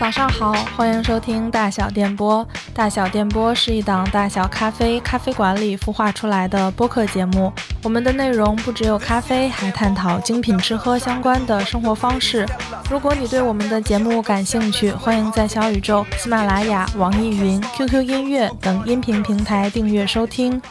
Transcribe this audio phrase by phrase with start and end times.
[0.00, 2.48] 早上好，欢迎收听大小电波。
[2.72, 7.52] 大小电波是一档大小咖啡咖啡馆里孵化出来的播客节目。
[7.82, 12.48] 我们的内容不只有咖啡，还探讨精品吃喝相关的生活方式。
[12.90, 20.62] 如果你对我们的节目感兴趣，欢迎在小宇宙、喜马拉雅、网易云、QQ 音乐等音频平台订阅收听。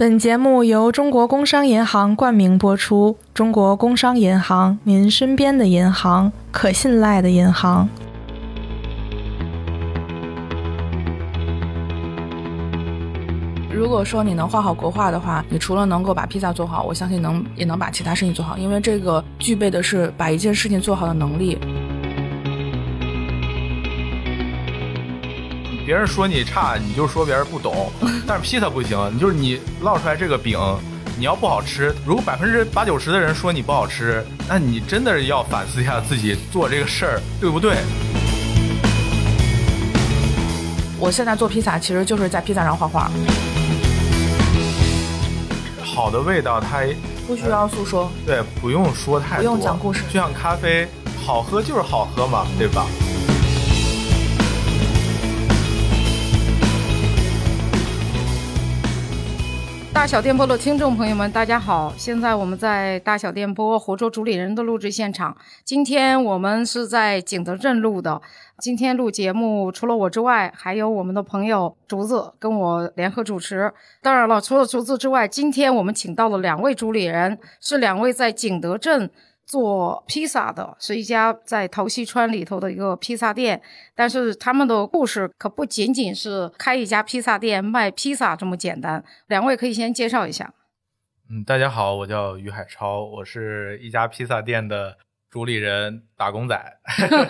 [0.00, 3.18] 本节目由中国工商银行冠名播出。
[3.34, 7.86] 中国工商银行，您身边的银行，可信赖的银行。
[13.70, 21.58] 如果说你能画好国画的话，你除了能够把披萨做好，我相信能也能把其他事情做好，因为这个具备的是把一件事情做好的能力。
[25.90, 27.90] 别人说你差，你就说别人不懂。
[28.24, 30.56] 但是披萨不行，你就是你烙出来这个饼，
[31.18, 37.74] 你要不好吃，如果百分之八九十的人说你不好吃，那你真的是要反思一下自己做这个事儿对不对？
[40.96, 43.10] 我现在做披萨，其实就是在披萨上画画。
[45.82, 46.82] 好的味道它
[47.26, 50.86] 不需要诉说，对，不用说太多，不用讲故事，就像咖啡，
[51.26, 52.86] 好喝就是好喝嘛，对吧？
[60.00, 61.92] 大小电波的听众朋友们，大家好！
[61.98, 65.36] 现在我们在大小电波活捉主理人的录制现场。
[65.62, 68.22] 今天我们是在景德镇录的。
[68.58, 73.70] 今天录节目，除了我之外，还有我们的朋友竹子跟我联合主持。
[74.00, 79.10] 当然了，除了竹子之外，今天我们请到了两位主理人，是两位在景德镇。
[79.50, 83.60] 做披萨的是一家在陶溪川里头的一个披萨店，
[83.96, 89.02] 但是他们的故事可不仅仅是开一家披萨店卖披萨这么简单。
[89.26, 90.54] 两位可以先介绍一下。
[91.28, 94.96] 嗯，大家好，我叫于海超，我是一家披萨店的
[95.28, 96.78] 主理人，打工仔。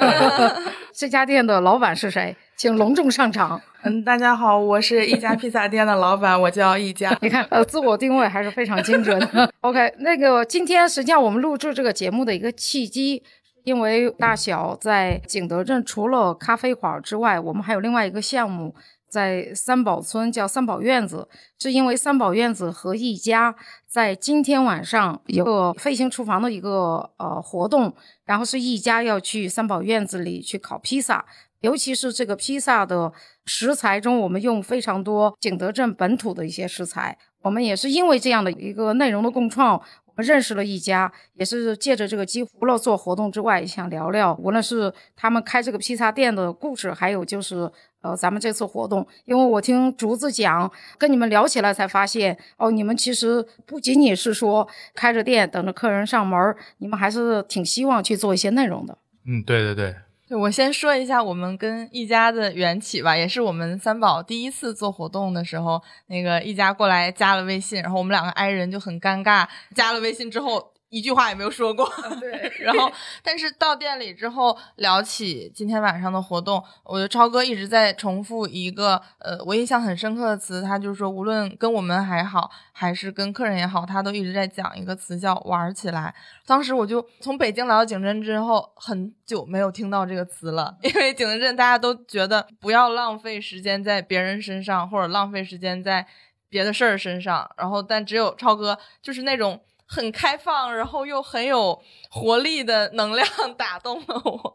[0.92, 2.36] 这家店的老板是谁？
[2.60, 3.58] 请隆重上场。
[3.84, 7.16] 嗯，大家好，我是一家披萨店的老板， 我叫一家。
[7.22, 9.50] 你看，呃，自我定位还是非常精准的。
[9.62, 13.22] OK，那个今天实际上我们录制这个节目的一个契机，
[13.64, 18.74] 因为大小在景德镇除了咖啡馆之外，我们还有另外一个项目
[19.08, 21.26] 在三宝村，叫三宝院子。
[21.58, 23.54] 是因为三宝院子和一家
[23.86, 27.94] 在今天晚上有个飞行厨房的一个呃活动，
[28.26, 31.24] 然后是一家要去三宝院子里去烤披萨。
[31.60, 33.12] 尤其是这个披萨的
[33.44, 37.16] 食材中，我们用非常多景德镇本土的一些食材。
[37.42, 47.70] 我们也是因为这样的一个内容的共创，我们认识了一家，也是借着这个机会，除了做活动之外，想聊聊无论是他们开这个披萨店的故事，还有就是
[48.02, 49.06] 呃咱们这次活动。
[49.24, 58.98] 因为我听竹子讲，跟你们聊起来才发现，哦，你们其实不仅仅是说开着店等着客人上门，你们还是挺希望去做一些内容的。
[59.26, 59.94] 嗯，对对对。
[60.38, 70.72] 我先说一下我们跟一家的缘起吧，也是我们三宝第一次做活动的时候，那个一家过来加了微信，然后我们两个挨人就很尴尬，加了微信之后。
[70.90, 71.88] 一句话也没有说过，
[72.20, 72.52] 对。
[72.60, 72.92] 然后，
[73.22, 86.14] 但是到店里之后聊起今天晚上的活动，我觉得超哥一直在重复一个呃，我印象很深刻的词，他就是说，无论跟我们还好，还是跟客人也好，他都一直在讲一个词叫“玩起来”。
[86.44, 96.06] 当时我就从北京来到景德镇之后，很久没有听到这个词了，因为景德镇大家都觉得不要浪费时间在别人身上，或者浪费时间在
[96.50, 99.60] 别的事儿身上，然后但只有超哥就是那种。
[99.92, 101.76] 很开放，然后又很有
[102.08, 103.26] 活力的能量
[103.58, 104.54] 打动了我。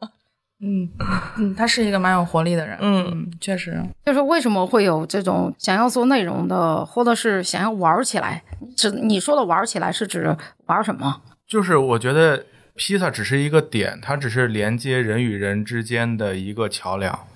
[0.61, 0.89] 嗯
[1.37, 2.77] 嗯，他是一个蛮有活力的人。
[2.79, 3.77] 嗯，确实。
[4.05, 8.41] 就是为什么会有这种想要做内容的，或者是想要玩起来？
[8.77, 10.35] 指你说的玩起来是指
[10.67, 11.21] 玩什么？
[11.45, 12.45] 就是我觉得
[12.75, 17.27] 披萨只是一个点，它只是连接人与人之间的一个桥梁，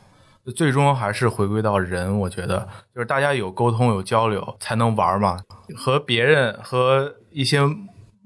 [0.55, 2.17] 最终还是回归到人。
[2.21, 5.41] 我觉得就是大家有沟通有交流才能玩嘛，
[5.75, 7.59] 和别人和一些。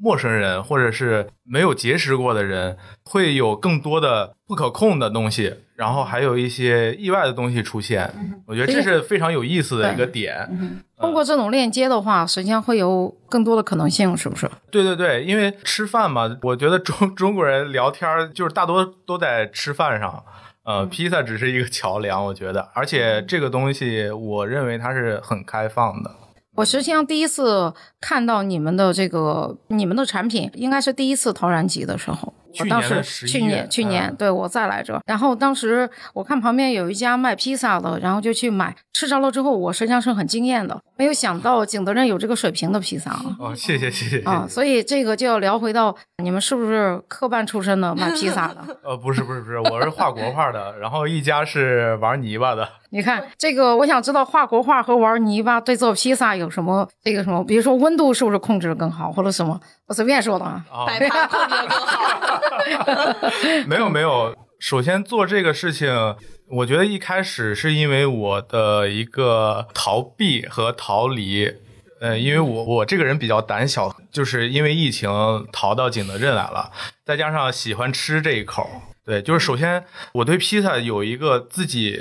[0.02, 2.76] 陌生人或者是没有结识过的人，
[3.06, 8.12] 会有更多的不可控的东西，然后还有一些意外的东西出现。
[8.46, 10.82] 我觉得这是非常有意思的一个点。
[10.98, 14.50] 通过这种链接的话，实际上会有更多的可能性，是不是？
[14.70, 20.22] 对对对，因为吃饭嘛，我觉得中 中国人聊天就是大多都在吃饭上，
[20.66, 26.12] 呃，披萨只是一个桥梁，我觉得，而且这个东西，我认为它是很开放的。
[26.56, 32.34] 我实际上第一次看到你们的这个你们的产品，应该是第一次陶然集的时候。
[32.54, 43.36] 去我当时年的11去年去年、嗯对我再来着，然后当时我看旁边有一家卖披萨的，然后就去买，吃着了之后，我实际上是很惊艳的，没有想到景德镇有这个水平的披萨啊。
[43.40, 48.58] 哦，谢谢谢谢谢啊，所以这个就要聊回到你们是不是科班出身的卖披萨的？
[48.86, 52.68] 呃，不是不是不是，我是画国画的，然后一家是玩泥巴的。
[52.92, 59.60] 你看这个，我想知道画国画和玩泥巴对做披萨有什么这个什么，比如说温度是不是控制的更好，或者什么？
[59.88, 60.64] 我随便说的啊。
[60.72, 62.40] 啊，摆盘控制的更好。
[63.68, 66.16] 没有没有，首先做这个事情，
[66.48, 71.54] 我觉得一开始是因为我的一个逃避和逃离。
[72.02, 75.10] 呃，因为我我这个人比较胆小，就是因为疫情
[75.54, 76.70] 逃到景德镇来了，
[77.06, 78.70] 再加上喜欢吃这一口，
[79.06, 79.82] 对，就是首先
[80.12, 81.98] 我对披萨有一个自己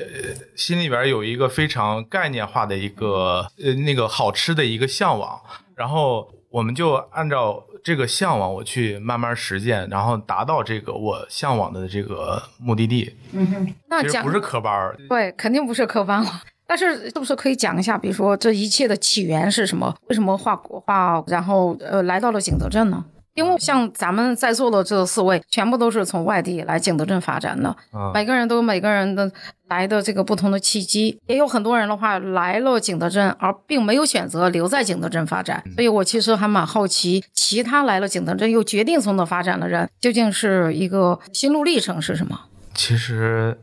[0.57, 5.41] 心里边有一个非常概念化的一个呃那个好吃的一个向往，
[5.77, 13.17] 然后我们就按照这个向往我去慢慢实践，然后达到这个我向往的这个目的地。
[13.33, 16.43] 嗯那讲不是科班儿，对，肯定不是科班了。
[16.65, 19.95] 但是是不是可以讲一下，比如说这一切的起源是什么？
[20.09, 23.05] 为什么画国画，然后呃来到了景德镇呢？
[23.35, 29.31] 因为像咱们在座的这四位，全部都是从外地来景德镇发展的，嗯每个人都有每个人的
[29.69, 35.63] 来的这个不同的契机，也有很多人的话来了景德镇，而并没有选择留在景德镇发展。
[35.75, 42.39] 所以我其实还蛮好奇，其他来了景德镇又决定从那发展的人，究竟是一个心路历程是什么？
[42.75, 43.59] 其实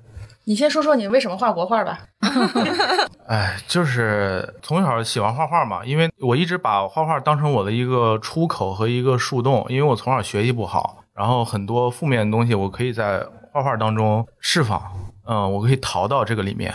[0.50, 2.00] 你先说说你为什么画国画吧。
[3.30, 14.82] 哎，就是从小喜欢画画嘛，因为我一直把画画当成我的一个出口和一个树洞，因为我从小学习不好，然后很多负面的东西我可以在画画当中释放，
[15.28, 16.74] 嗯，我可以逃到这个里面，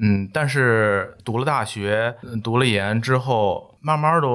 [0.00, 4.28] 嗯但是读了大学，嗯读了研之后，慢慢的，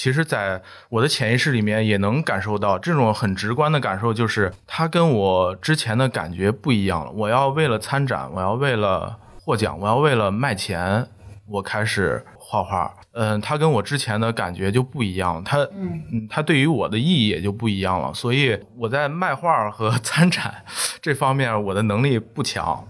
[0.00, 7.10] 其实在我的潜意识里面也能感受到这种很直观的感受，就是它跟我之前的感觉不一样了。
[7.10, 11.06] 我要为了参展，我要为了获奖，我要为了卖钱，
[11.46, 12.94] 我开始画画。
[13.12, 18.14] 嗯，它跟我之前的感觉就不一样，它嗯，它对于我的意义也就不一样了。
[18.14, 20.64] 所以我在卖画和参展
[21.02, 22.88] 这方面，我的能力不强。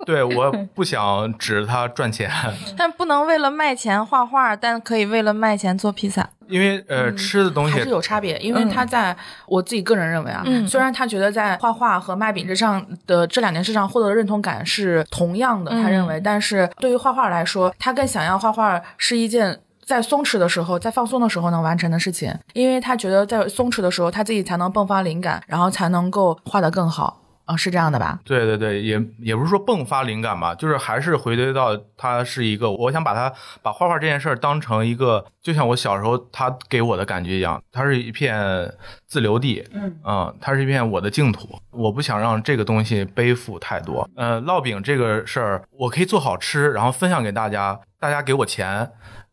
[0.06, 2.30] 对，我不想指着它赚钱，
[2.76, 6.28] 但不能为了卖钱画画，但可以为了卖钱做披萨。
[6.48, 9.16] 因为呃，吃的东西还是有差别，因为他在、
[9.46, 19.60] 我自己个人认为啊，嗯虽然他觉得在画画和卖饼这上的这两件事上获得的认同感是同样的，他认为，但是对于画画来说，他更想要画画是一件。
[19.82, 27.19] 在松弛的时候，在放松的时候能完成的事情，因为他觉得在松弛的时候，他自己才能迸发灵感，然后才能够画得更好
[27.50, 28.20] 啊、是这样的吧？
[28.24, 33.32] 对对对，也也不是说迸发灵感吧，就是还是回归到它是一个，我想把它
[33.62, 38.72] 把画画这件事儿当成一个，就像我小时候他给我的感觉一样，它是一片
[39.06, 39.64] 自留地，
[40.04, 44.08] 嗯它是一片我的净土，我不想让这个东西背负太多。
[44.16, 48.90] 呃，烙饼这个事儿，我可以做好吃，然后分享给大家，大家给我钱。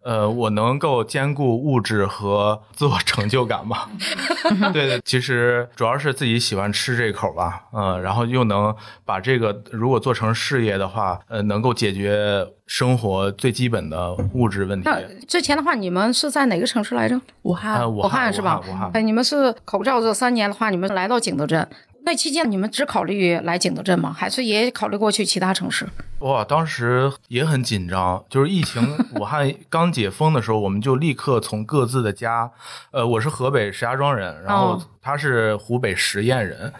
[0.07, 3.89] 呃，我能够兼顾物质和 自我成就感吗？
[4.71, 8.74] 对对，其实主要是自己喜欢吃这口吧，嗯，然后又能
[9.04, 14.89] 把这个如果做成事业的话，呃，能够解决生活最基本的物质问题。
[14.89, 17.19] 那之前的话，你们是在哪个城市来着？
[17.42, 21.68] 武汉，呃，武汉是吧武汉，哎，你们是口罩这三年的话，你们来到景德镇，
[22.07, 24.13] 那期间你们只考虑来景德镇吗？
[24.18, 25.86] 还是也考虑过去其他城市？
[26.19, 28.81] 哇，当时也很紧张，就是疫情
[29.19, 32.50] 武汉刚解封的时候，我们就立刻从各自的家，
[32.92, 36.71] 呃，我是河北石家庄人，然后哦他是湖北十堰人，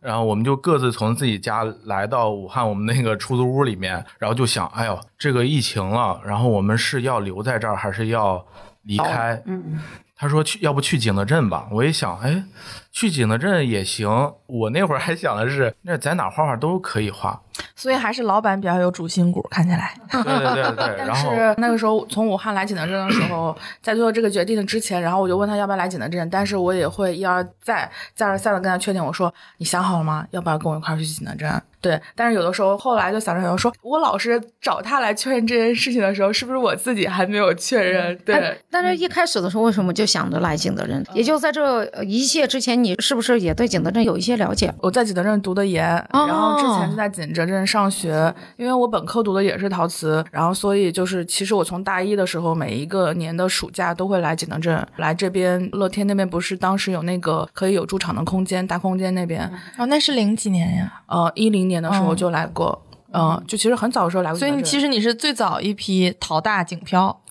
[0.00, 8.44] 然后我们就各自从自己家来到武汉我们那个出租屋里面，然后就想，哎呦，这个疫情了，然后我们是要留在这儿还是要
[8.82, 9.40] 离开？
[9.46, 9.78] 嗯，
[10.22, 11.66] 他说去，要不去景德镇吧？
[11.72, 12.44] 我一想，哎，
[12.92, 14.08] 去景德镇也行。
[14.46, 17.42] 我那会儿还想的是，那在哪画画都可以画。
[17.74, 19.92] 所以还是老板比较有主心骨，看起来。
[20.12, 30.24] 对对对对，然但后是那个时候从武汉来景德镇的时候，在做这个决定之前，然后我就问他要不要来景德镇，但是我也会一而再、再而三的跟他确定，我说你想好了吗？
[30.30, 31.60] 要不要跟我一块儿去景德镇？
[31.82, 38.16] 对，但是有的时候后来就想着想说，我老是找他来确认这件事情的时候，是不是我自己还没有确认？
[38.18, 38.36] 对。
[38.36, 41.04] 哎但是一开始的时候，为什么就想着来景德镇？
[41.12, 44.72] 也就在这呃一切之前，你是不是也对景德镇有一些了解？
[44.80, 59.44] 我在景德镇读的研，哦然后之前就在景德镇上学，因为我本科读的也是陶瓷，然后所以就是其实我从大一的时候，每一个年的暑假都会来景德镇，来这边乐天那边不是当时有那个可以有驻场的空间，大空间那边，
[59.76, 61.02] 哦，那是零几年呀？
[61.06, 62.80] 呃，一零年的时候嗯就来过，
[63.12, 67.21] 嗯、就其实很早的时候来过所以你其实你是最早一批淘大景漂。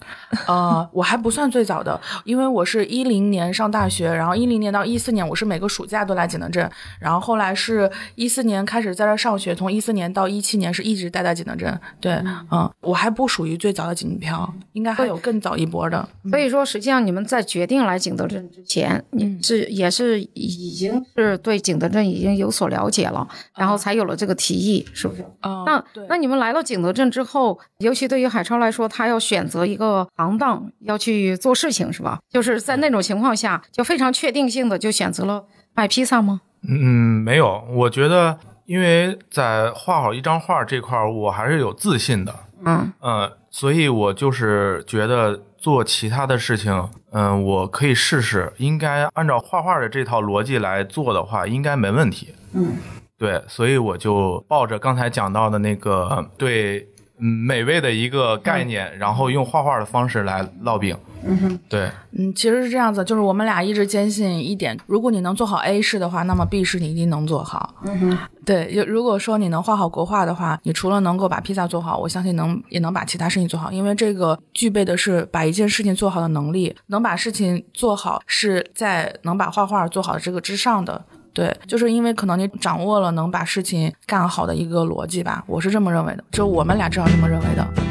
[0.48, 11.79] 呃，我还不算最早的，因为我是一零年上大学，然后一零年到一四年，我是每个暑假都来景德镇，然后后来是一四年开始在这上学，从一四年到一七年是一直待在景德镇。
[12.00, 12.13] 对，
[12.51, 16.08] 嗯，我还不属于最早的景漂，应该还有更早一波的。
[16.29, 25.25] 所以说，实际上你们在决定来景德镇之前，你是也是已经是对景德镇已经有所了解了，然后才有了这个提议，是不是？
[25.41, 32.19] 嗯，那对那你们来到景德镇之后，尤其对于海超来说，他要选择一个行当，要去做事情，是吧？
[32.29, 36.41] 就是在那种情况下，就非常确定性的就选择了卖披萨吗？
[36.67, 42.36] 嗯，没有，我觉得因为在画好一张画这块儿，我还是有自信的。
[42.63, 52.36] 嗯嗯，所以我就是觉得做其他的事情，嗯，我可以试试，应该按照画画的这套逻辑来做的话，应该没问题。
[52.53, 52.75] 嗯，
[53.17, 56.88] 对，所以我就抱着刚才讲到的那个对
[57.21, 60.97] 嗯美味的一个概念，然后用画画的方式来烙饼。
[61.23, 61.87] 嗯哼，对，
[62.17, 67.75] 嗯，其实是这样子，就是我们俩一直坚信一点，如果你能做好 A 市的话，那么 B 市你一定能做好。
[67.83, 81.05] 嗯哼，对，如果说你能画好国画的话，你除了能够把披萨做好，我相信能也能把其他事情做好，因为这个具备的是把一件事情做好的能力，能把事情做好是在能把画画做好这个之上的。
[81.33, 87.90] 对，就是因为可能你掌握了能把事情干好的一个逻辑吧，我是这么认为的，就我们俩至少这么认为的。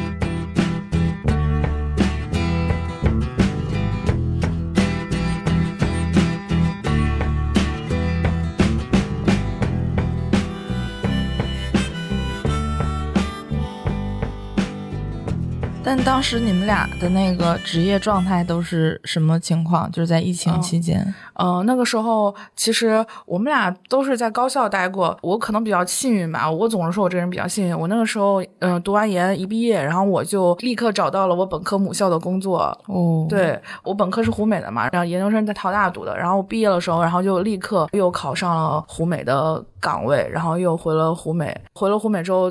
[15.93, 19.91] 但当时你们俩的那个职业状态都是什么情况？
[19.91, 26.49] 就是在疫情期间，呃，那个时候其实我们俩都是在高校待过，我可能比较幸运吧。
[26.49, 27.77] 我总是说我这人比较幸运。
[27.77, 32.59] 我那个时候，嗯、读完研一毕业，然后我就立刻找到了我本科母校的工作。
[32.85, 42.49] 哦，对我本科是湖美的嘛，然后研究生在陶大读的，然后我毕业的时候，然后就立刻又考上了湖美的岗位，然后又回了湖美，回了湖美之后。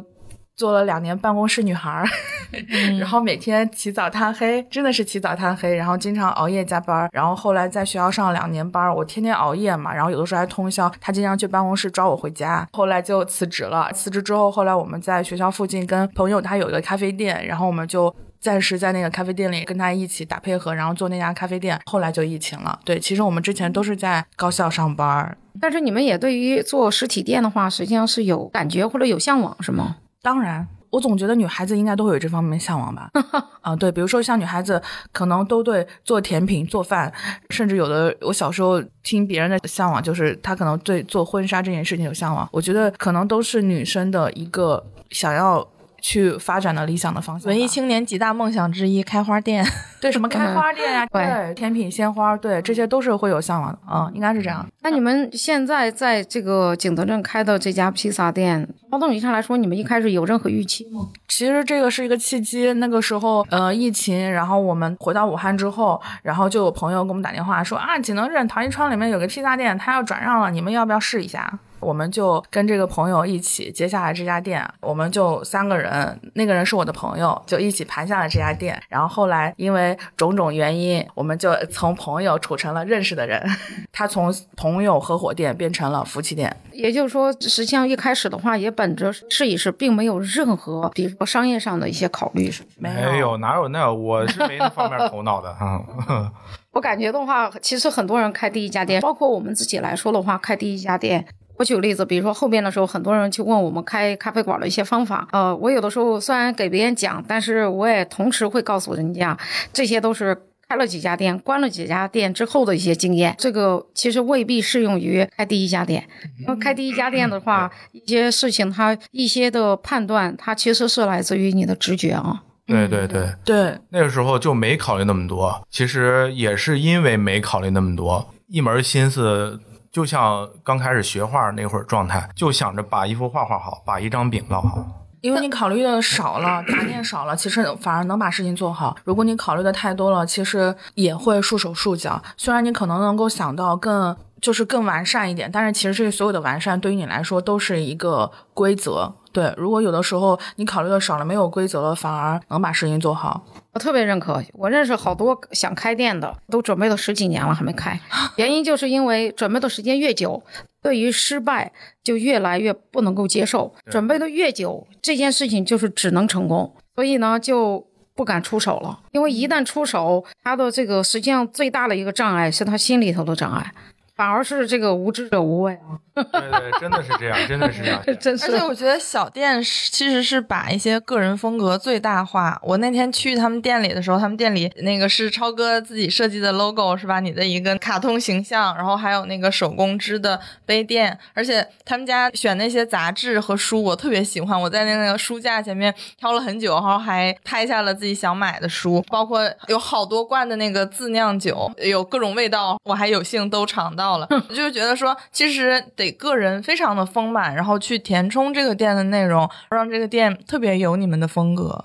[0.61, 2.07] 做了两年办公室女孩儿，
[3.01, 7.09] 然后每天起早贪黑，真的是起早贪黑，然后经常熬夜加班儿。
[7.15, 10.93] 然后后来在学校上了两年班儿，我天天熬夜嘛，然后有的时候还通宵。
[11.01, 13.91] 他经常去办公室抓我回家，后来就辞职了。
[13.95, 18.15] 辞职之后，后来我们在学校附近跟朋友他有一个咖啡店，然后我们就。
[18.41, 21.79] 暂时在那个咖啡店里跟他一起打配合，然后做那家咖啡店。
[21.85, 22.81] 后来就疫情了。
[22.87, 25.37] 对，其实我们之前都是在高校上班儿。
[25.61, 29.97] 但是你们也对于做实体店的话，实际上是有感觉或者有向往，是吗？
[30.23, 33.11] 当然，我总觉得女孩子应该都会有这方面向往吧。
[33.63, 34.81] 啊、对，比如说像女孩子，
[35.13, 37.13] 可能都对做甜品、做饭，
[37.51, 42.49] 甚至有的我小时候听别人的向往，就是她可能对做婚纱这件事情有向往。
[42.53, 45.67] 我觉得可能都是女生的一个想要
[46.01, 47.49] 去发展的理想的方向。
[47.49, 49.67] 文艺青年几大梦想之一，开花店。
[50.01, 53.79] 对什么开花店啊，对对，甜品、鲜花，对这些都是会有向往的。
[53.93, 54.67] 嗯，应该是这样。
[54.81, 61.09] 那你们现在在这个景德镇开的这家披萨店，从总体上来说，你们一开始有任何预期吗？
[61.29, 71.59] 其实这个是一个契机，那个时候呃疫情，然后我们回到武汉之后，然后就有朋友给我们打电话说啊，景德镇陶一川里面有个披萨店，他要转让了，你们要不要试一下？
[71.81, 78.81] 我们就跟这个朋友一起接下来这家店，我们就三个人，那个人是我的朋友，就一起盘下了这家店。
[78.89, 83.43] 然后后来因为种种原因，我们就从朋友处成了认识的人，
[83.91, 86.55] 他从朋友合伙店变成了夫妻店。
[86.73, 92.51] 也就是说，实际上一开始的话，也本着试一试，并没有任何，比如说商业上的一些考虑？
[92.77, 95.83] 没没有哪有那，我是没那方面头脑的哈。
[96.73, 101.27] 我感觉的话，其实很多人开第一家店，包括我们自己来说的话，开第一家店。
[101.61, 105.29] 我举个例子，比如说后边的时候，很多人去问我们开咖啡馆的一些方法。
[105.31, 109.37] 呃，我有的时候虽然给别人讲，但是我也同时会告诉人家，
[109.71, 110.35] 这些都是
[110.67, 113.35] 开了几家店、关了几家店之后的一些经验。
[113.37, 122.43] 这个其实未必适用于开第一家店，因为开第一家店的话，一些事情它一些的判断，它其实是来自于你的直觉啊。
[122.65, 125.63] 对对对，对，那个时候就没考虑那么多。
[125.69, 129.61] 其实也是因为没考虑那么多，一门心思
[129.93, 134.87] 就像刚开始学画那会儿状态，就想着把一幅画画好，把一张饼烙好。
[135.21, 138.97] 因为你考虑的少了，杂念少了，其实反而能把事情做好。
[139.05, 142.23] 如果你考虑的太多了，其实也会束手束脚。
[142.37, 149.13] 虽然你可能能够想到更就是更完善一点，但是其实这所有的完善对于你来说都是一个规则。
[149.33, 153.43] 对，如果有的时候你考虑的少了，没有规则了，反而能把事情做好。
[153.73, 157.99] 我特别认可，我认识好多想开店的，都准备了十几年了还没开，
[158.37, 160.43] 原因就是因为准备的时间越久，
[160.83, 161.73] 对于失败
[162.03, 167.87] 就越来越不能够接受，准备的越久，这件事情就是只能成功，所以呢就。
[168.13, 173.73] 不敢出手了，因为一旦出手，他的这个实际上最大的一个障碍是他心里头的障碍。
[174.21, 175.97] 反而是这个无知者无畏啊！
[176.13, 178.45] 对对，真的是这样，真的是这样， 真是。
[178.45, 182.61] 而且我觉得小店其实是把一些个人风格最大化。
[182.63, 187.19] 我那天去他们店里的时候，他们店里那个是超哥自己设计的 logo，是吧？
[187.19, 191.19] 你的一个卡通形象，然后还有那个手工织的杯垫。
[191.33, 194.61] 而且他们家选那些杂志和书，我特别喜欢。
[194.61, 204.10] 我在那个书架前面挑了很久，然后还拍下了自己想买的书，包括有好多罐的那个自酿酒，有各种味道，我还有幸都尝到。
[204.11, 211.85] 到了，就是觉得说，其实得个人非常的丰满，然后去填充这个店的内容，让这个店特别有你们的风格。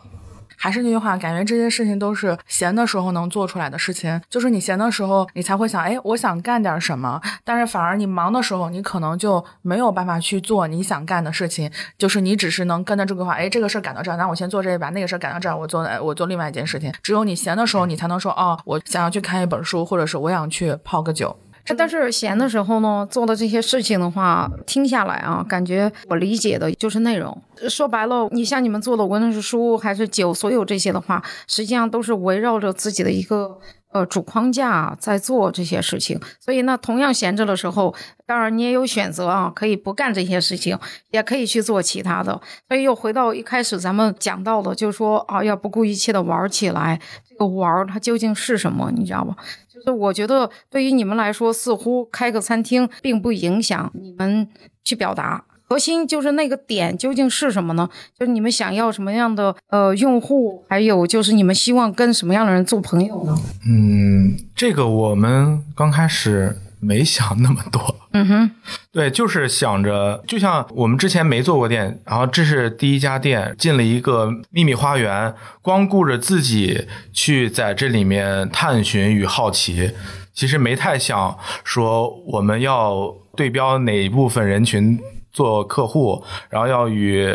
[0.57, 4.19] 还是那句话，感觉这些事情都是闲的时候能做出来的事情。
[4.29, 7.21] 就是你闲的时候，你才会想，哎，我想干点什么。
[7.43, 11.69] 但是反而你忙的时候，你可能就没有办法去做你想干的事情。
[11.99, 16.91] 就是你只是能跟着这个话，哎，这个事儿赶到这儿，那我先做这一把；那个事儿赶到这儿，我做我做另外一件事情。
[17.03, 21.37] 只有你闲的时候，你才能说，哦，我想要去看一本书，或者是我想去泡个酒。
[21.77, 27.35] 但是闲的时候呢，做的这些事情的话，听下来啊，感觉我理解的就是内容。
[27.69, 33.57] 说白了，你像你们做的，无论是书还是酒，所有这些的话，实际上都是围绕着自己的一个
[33.95, 36.19] 呃主框架在做这些事情。
[36.41, 40.77] 所以呢，同样闲着的时候，当然你也有选择啊，可以不干这些事情，
[41.11, 42.39] 也可以去做其他的。
[42.67, 46.99] 所以又回到一开始咱们讲到的，就是说啊，要不顾一切的玩起来。
[47.29, 48.91] 这个玩它究竟是什么？
[48.93, 49.35] 你知道吧？
[49.73, 54.47] 就是我觉得，对于你们来说，似乎开个餐厅并不影响你们
[54.83, 55.45] 去表达。
[55.67, 57.89] 核心就是那个点究竟是什么呢？
[58.17, 63.35] 就是你们想要什么样的呃用户，还有就是你们希望跟什么样的人做朋友呢？
[63.67, 67.95] 嗯，这个我们刚开始没想那么多。
[68.11, 68.51] 嗯哼，
[68.93, 79.91] 对，就是想着，就像我们之前没做过店，然后这是第一家店，进了一个秘密花园，光顾着自己去在这里面探寻与好奇，
[80.33, 84.97] 其实没太想说我们要对标哪一部分人群
[85.35, 87.29] 做客户，然后要与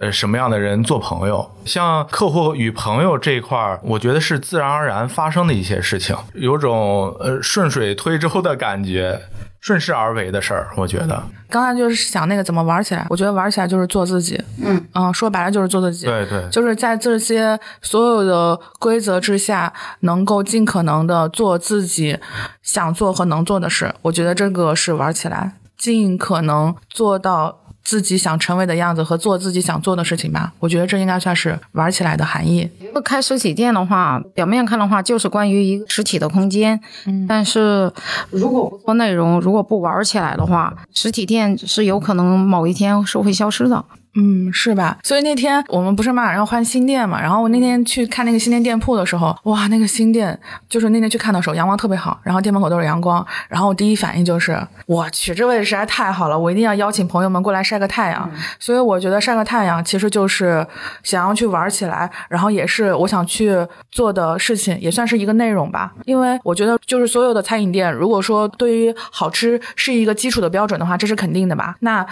[0.00, 1.48] 呃什么样的人做朋友。
[1.64, 9.20] 像客户与朋友这一块儿，我觉得是自然而然发生的一些事情，有种呃顺水推舟的感觉。
[9.58, 11.20] 顺势而为的事儿，我觉得。
[11.50, 14.40] 刚才就是想那个怎么玩起来，我觉得玩起来就是做自己。
[14.62, 16.06] 嗯嗯，说白了就是做自己。
[16.06, 22.16] 对对，就是在这些所有的规则之下，能够尽可能的做自己
[22.62, 23.92] 想做和能做的事。
[24.02, 27.60] 我觉得这个是玩起来，尽可能做到。
[27.86, 32.68] 自己想成为的样子和做自己想做的事情吧，我觉得这应该算是玩起来的含义。
[33.04, 37.92] 开实体店的话，表面看的话就是关于一个实体的空间，嗯，但是
[38.30, 43.84] 如果不做内容，如果不玩起来的话，实体店是有可能某一天是会消失的。
[44.16, 44.98] 嗯，是吧？
[45.02, 47.20] 所以那天我们不是马上要换新店嘛？
[47.20, 53.24] 然后我那天去看那个新店店铺的时候，哇，那个新店就是那天去看的时候，阳光特别好，然后店门口都是阳光。
[53.48, 58.30] 然后我第一反应就是，我去，这位置实在太好了，我一定要邀请朋友们过来晒个太阳。
[58.58, 60.66] 所以我觉得晒个太阳其实就是
[61.02, 63.54] 想要去玩起来，然后也是我想去
[63.90, 65.92] 做的事情，也算是一个内容吧。
[66.06, 71.76] 因为我觉得就是所有的餐饮店，如果说对于好吃是一个基础的标准的话，这是肯定的吧？
[71.80, 72.06] 那。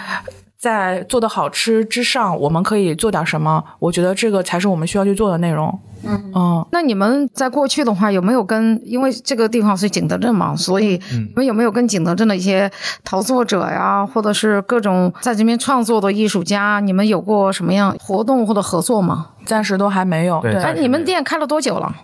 [0.57, 3.63] 在做的好吃之上，我们可以做点什么？
[3.79, 5.79] 我觉得这个才是我们需要去做的内容。
[6.07, 8.79] 嗯嗯，那你们在过去的话，有没有跟？
[8.85, 12.71] 因为这个地方是景德镇嘛，所以你们有没有跟景德镇的一些
[13.03, 19.29] 陶作者呀，或者是各种在这边创作的艺术家，你们有过什么样活动或者合作吗？
[19.45, 20.39] 暂时都还没有。
[20.41, 21.95] 对，哎，你们店开了多久了？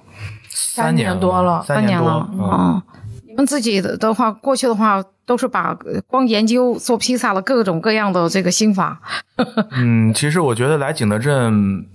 [0.50, 2.28] 三年多了，三年了。
[2.34, 2.82] 嗯，
[3.32, 5.04] 你们自己的的话，过去的话。
[5.24, 5.74] 都是把
[6.08, 9.00] 光研究做披萨的各种各样的这个心法。
[9.72, 11.86] 嗯，其实我觉得来景德镇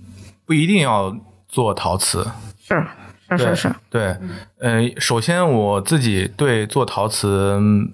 [0.43, 1.15] 不一定要
[1.47, 2.25] 做陶瓷。
[2.57, 2.83] 是
[3.29, 3.75] 是是是。
[3.91, 4.15] 对，
[4.59, 7.91] 呃，首先我自己对做陶瓷，嗯，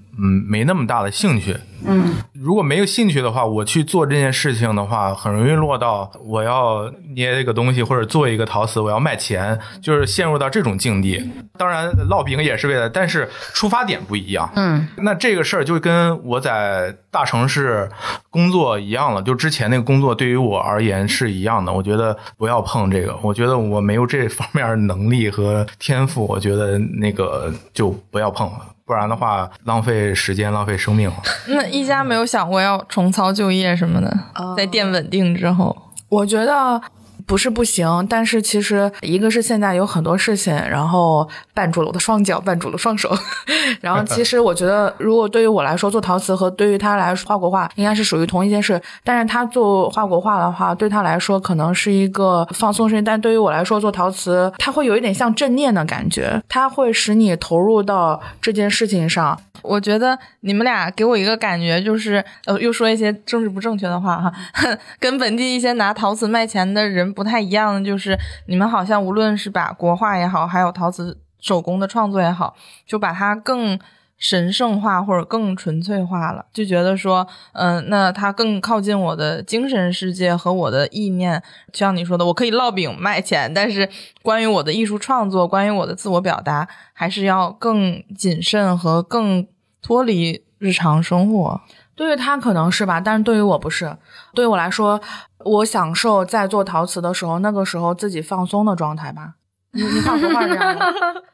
[0.47, 1.57] 没那么大的兴趣。
[1.85, 11.21] 嗯，如果没有兴趣的话，我去做这件事情的话，很容易落到我要捏一个东西或者做一个陶瓷，我要卖钱，就是陷入到这种境地。
[11.57, 14.49] 当然，烙饼也是为了，但是出发点不一样。
[14.55, 17.89] 嗯，那这个事儿就跟我在大城市
[18.29, 21.73] 工作一样了，就之前那个工作对于我而言是一样的。
[21.73, 26.52] 我觉得不要碰这个，我觉得我没有这方面能力和天赋，我觉得
[26.99, 28.59] 那个就不要碰了。
[28.85, 31.15] 不然的话，浪费时间，浪费生命了。
[31.47, 34.13] 那一家没有想过要重操旧业什么的，
[34.57, 35.75] 在店稳定之后，
[36.09, 36.81] 我觉得
[37.25, 43.15] 不是不行，但是其实一个是现在有很多事情，然后绊住了我的双脚，绊住了双手。
[43.81, 59.39] 然后其实我觉得，如果对于我来说做陶瓷和对于他来说画国画应该是属于同一件事，但是他做画国画的话，对他来说可能是一个放松事情，但对于我来说做陶瓷，它会有一点像正念的感觉，它会使你投入到这件事情上。
[59.61, 64.33] 我觉得你们俩给我一个感觉，就是呃，又说一些政治不正确的话哈，
[64.99, 73.79] 跟本地一些拿陶瓷卖钱的人不太一样的，就是你们好像无论是把国画也好，还有陶瓷手工的创作也好，就把它更
[74.17, 81.43] 神圣化或者更纯粹化了，就觉得说，嗯、那它更靠近我的精神世界和我的意念。
[81.73, 83.89] 就像你说的，我可以烙饼卖钱，但是
[84.21, 89.45] 关于我的艺术创作，关于我的自我表达，还是要更谨慎和更
[89.81, 91.61] 脱离日常生活。
[91.95, 93.95] 对于他可能是吧，但是对于我不是。
[94.33, 94.99] 对于我来说，
[95.45, 99.35] 我享受在做陶瓷的时候，那个时候自己放松的状态吧。
[99.71, 100.85] 你你画国画这样吗？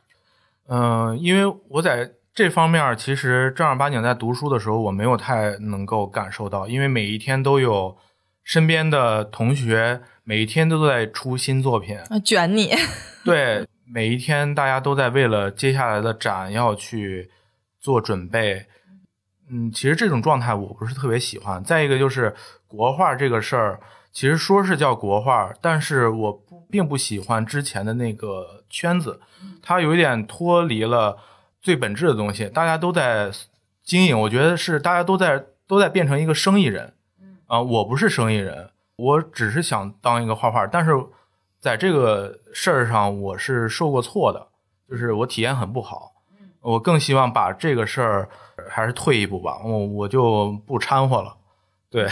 [0.71, 7.97] 嗯、因为我在这方面其实正儿八经在读书的时候，我没有太能够感受到，因为每一天都有
[8.43, 12.71] 身边的同学，每一天都在出新作品，啊，卷你，
[13.25, 17.29] 对，每一天大家都在为了接下来的展要去
[17.79, 18.65] 做准备。
[19.51, 21.63] 嗯，其实这种状态我不是特别喜欢。
[21.63, 22.33] 再一个就是
[22.67, 23.79] 国画这个事儿，
[24.19, 29.21] 其实说是叫国画，但是我不并不喜欢之前的那个圈子，
[29.61, 31.17] 它有一点脱离了
[31.61, 32.49] 最本质的东西。
[32.49, 33.31] 大家都在
[33.81, 36.93] 经营，我觉得是大家都在都在变成一个生意人。
[37.47, 40.91] 啊、我不是生意人，我只是想当一个画画，但是
[41.61, 44.49] 在这个事儿上我是受过错的，
[44.89, 46.11] 就是我体验很不好。
[46.59, 48.29] 我更希望把这个事儿
[48.69, 51.37] 还是退一步吧，我我就不掺和了。
[51.89, 52.05] 对，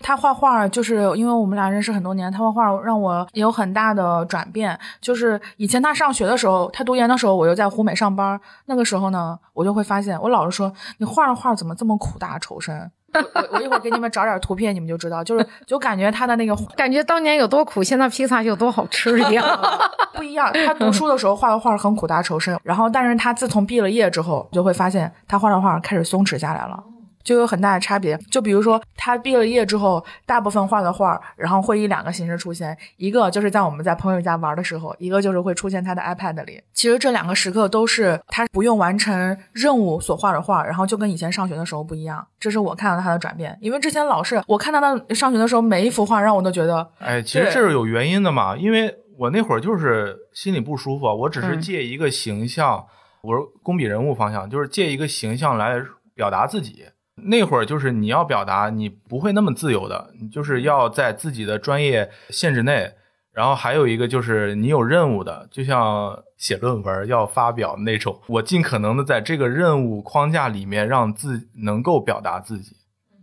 [0.00, 4.78] 他画画就是因为我们俩认识很多年，他画画让我有很大的转变。
[5.00, 12.90] 就是以前他上学的时候，他读研的时候，我又在湖美上班，那个时候呢，我就会发现，我老是说你画的画怎么这么苦大仇深。
[13.14, 19.46] 我我我一会儿给你们找点图片，你们就知道，就是就感觉他的那个感觉当年有多苦，现在披萨就有多好吃一样。
[20.12, 20.52] 不一样。
[20.66, 26.82] 他读书的时候画的画很苦大仇深，然后但是他自从毕了业之后，就会发现他画的画开始松弛下来了。
[27.26, 36.62] 就有很大的差别，就比如说他毕了业之后，大部分画的画，然后会以两个形式出现，一个就是在我们在朋友家玩的时候，一个就是会出现他的 iPad 里。
[36.72, 42.24] 其实这两个时刻都是他不用完成任务所画的画，然后就跟以前上学的时候不一样。
[42.38, 52.86] 这是我看到他的转变，因为之前老是我看到他上学的时候，每一幅画让我都觉得哎，其实这是有原因的嘛，因为我那会儿就是心里不舒服，我只是嗯借一个形象，
[53.22, 55.82] 我是工笔人物方向，就是借一个形象来
[56.14, 56.84] 表达自己。
[57.22, 62.92] 那会儿就是你要表达，你不会那么自由的，你就是要在自己的专业限制内。
[63.32, 72.76] 然后还有一个就是你有任务的，就像写论文要发表那种，我尽可能的在这个任务框架里面让自能够表达自己，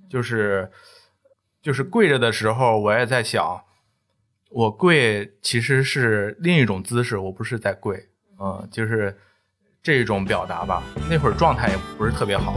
[0.08, 0.70] 就是
[1.64, 3.62] 就是跪着的时候，我也在想，
[4.52, 9.18] 我跪其实是另一种姿势，我不是在跪，嗯，就是
[9.82, 10.84] 这种表达吧。
[11.10, 12.54] 那会儿状态也不是特别好。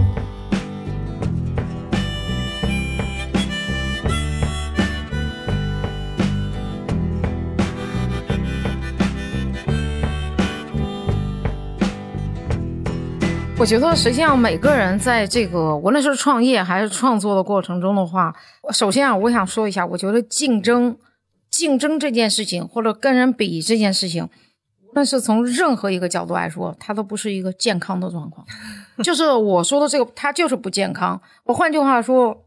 [13.59, 18.35] 我觉得实际上每个人在这个无论是创业还是创作的过程中的话，
[18.71, 20.95] 首先啊，我想说一下，我觉得竞争、
[21.51, 24.29] 竞争这件事情，或者跟人比这件事情，
[24.91, 28.47] 无论是从任何一个角度来说，它都不是一个健康的状况。
[29.03, 31.19] 就是我说的这个，它就是不健康。
[31.45, 32.45] 我换句话说，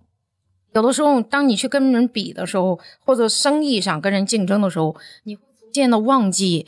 [0.74, 6.68] 有的时候，当你去跟人比的时候，或者生意上跟人竞争的时候，你会逐渐的忘记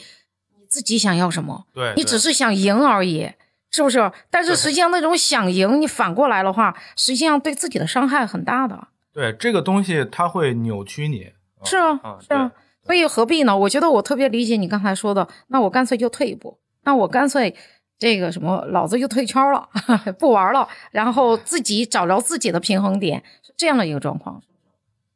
[0.60, 1.66] 你自己想要什么。
[1.76, 3.30] 对，对你只是想赢而已，
[3.72, 4.12] 是不是？
[4.30, 8.88] 但是实际上那种想赢，你反过来的话，实际上对自己的伤害很大的。
[9.14, 11.32] 对这个东西，它会扭曲你。
[11.64, 12.52] 是啊，嗯是啊，
[12.86, 13.58] 所以何必呢？
[13.58, 17.56] 我觉得我特别理解你刚才说的，那我干脆就退一步，那我干脆
[18.00, 19.70] 这个什么，老子就退圈了，
[20.18, 24.42] 不玩了，然后自己找着自己的平衡点，是这样的一个状况。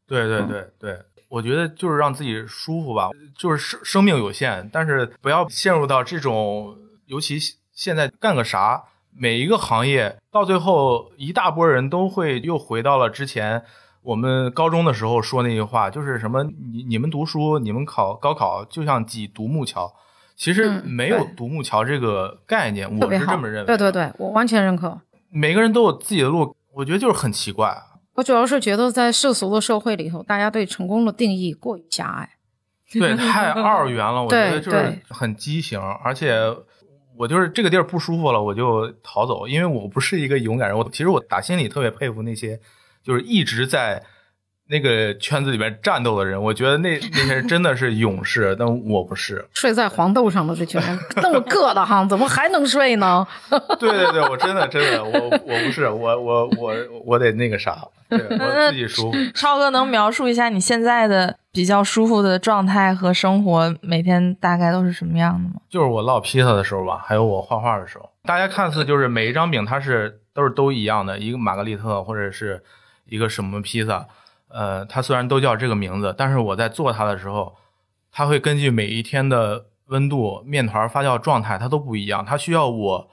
[0.08, 7.40] 对对嗯对对，我觉得就是让自己舒服吧，就是生生命有限，但是不要陷入到这种，尤其
[7.76, 8.86] 现在干个啥，
[9.16, 13.64] 每一个行业到最后，一大波人都会又回到了之前
[14.02, 19.94] 我们高中的时候说那句话，就是什么你你们读书，你们考高考就像挤独木桥，
[20.36, 23.66] 其实嗯没有独木桥这个概念，我是这么认为。
[23.66, 25.02] 对对，对，我完全认可。
[25.30, 27.78] 每个人都有自己的路，我觉得就是很奇怪。
[28.14, 32.30] 我主要是觉得在世俗的社会里头，大家对成功的定义过于狭隘。
[32.94, 36.40] 对，太二元了，我觉得就是很畸形，而且
[37.18, 40.78] 我就是这个地儿不舒服了，我就逃走，因为我不是一个勇敢人。
[40.78, 42.60] 我其实我打心里特别佩服那些
[43.04, 44.04] 就是一直在
[44.68, 49.46] 那个圈子里边战斗的人，我觉得那那些人真的是勇士， 但我不是。
[49.54, 53.26] 睡在黄豆上了这群人，那么硌得慌，怎么还能睡呢？
[53.80, 56.74] 对对对，我真的真的，我我不是，我我我
[57.06, 57.78] 我得那个啥，
[58.10, 59.18] 对我自己舒服。
[59.34, 65.56] 超哥能描述一下你现在的比较舒服的状态和生活，每天大概都是什么样的吗？
[65.70, 72.64] 就是我烙披萨的时候吧，还有我画画的时候，大家看似就是每一张饼它是都是都一样的，一个玛格丽特或者是
[73.06, 74.08] 一个什么披萨，
[74.56, 77.58] 呃，它虽然都叫这个名字，但是我在做它的时候，
[78.10, 83.10] 它会根据每一天的温度、面团发酵状态，它都不一样，它需要我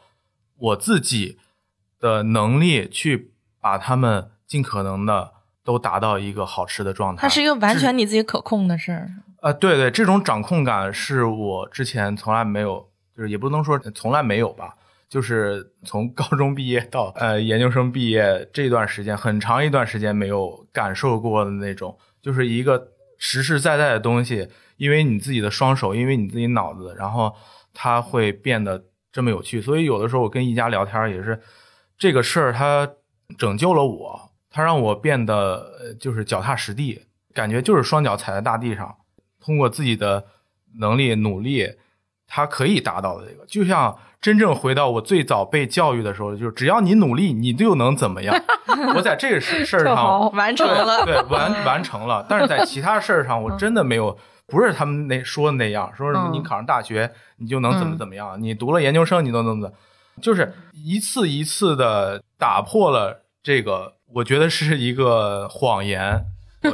[0.58, 1.38] 我自己
[1.98, 5.32] 的能力去把它们尽可能的
[5.64, 7.22] 都达到一个好吃的状态。
[7.22, 9.10] 它是一个完全你自己可控的事儿。
[9.40, 14.76] 啊，对对，这种掌控感是我之前从来没有，就是也不能说从来没有吧，
[15.12, 22.82] 就是从高中毕业到呃研究生毕业这段时间，很长一段时间没有感受过的那种，就是一个
[23.18, 24.48] 实实在在的东西，
[24.78, 27.30] 因为你自己的双手，因为你自己脑子，然后
[27.74, 29.60] 它会变得这么有趣。
[29.60, 31.38] 所以有的时候我跟一家聊天也是，
[31.98, 32.90] 这个事儿它
[33.36, 37.02] 拯救了我，它让我变得就是脚踏实地，
[37.34, 38.96] 感觉就是双脚踩在大地上。
[39.38, 40.24] 通过自己的
[40.78, 41.68] 能力努力，
[42.34, 48.34] 他可以达到的这个，就像真正回到我最早被教育的时候，就是只要你努力，你就能怎么样。
[48.96, 54.16] 我在这个事事儿上完成了，对完完成了，但是在其他事儿上，我真的没有，
[54.46, 59.76] 不是他们那说的那样，说什么嗯你考上大学你就能怎么怎么样，你读了研究生你都能怎么怎么，
[60.22, 66.24] 就是一次一次的打破了这个，我觉得是一个谎言。
[66.62, 66.72] 对，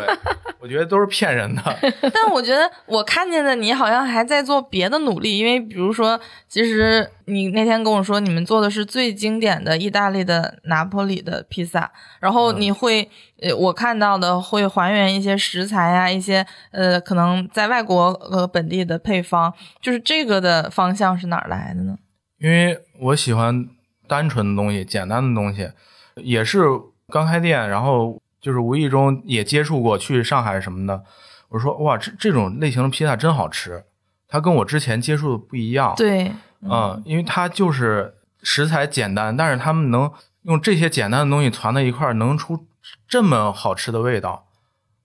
[0.61, 1.63] 我觉得都是骗人的。
[2.13, 13.09] 但我觉得我看见的你好像还在做别的努力，因为比如说，其实你那天跟我说你们做的是最经典的意大利的拿坡里的披萨，然后你会，
[13.41, 21.97] 呃，我看到的会还原一些食材呀、一些呃，可能在外国呃本地的配方，就是这个的方向是哪儿来的呢？
[22.39, 23.67] 因为我喜欢
[24.07, 25.71] 单纯的东西、简单的东西，
[26.17, 26.67] 也是
[27.09, 31.03] 刚开店，然后就是无意中也接触过，去上海什么的，
[31.49, 33.85] 我说哇，这这种类型的披萨真好吃，
[34.29, 40.11] 它跟我之前接触的不一样。，对，嗯，因为它就是食材简单，但是他们能
[40.43, 42.67] 用这些简单的东西攒在一块儿，能出
[43.07, 44.47] 这么好吃的味道。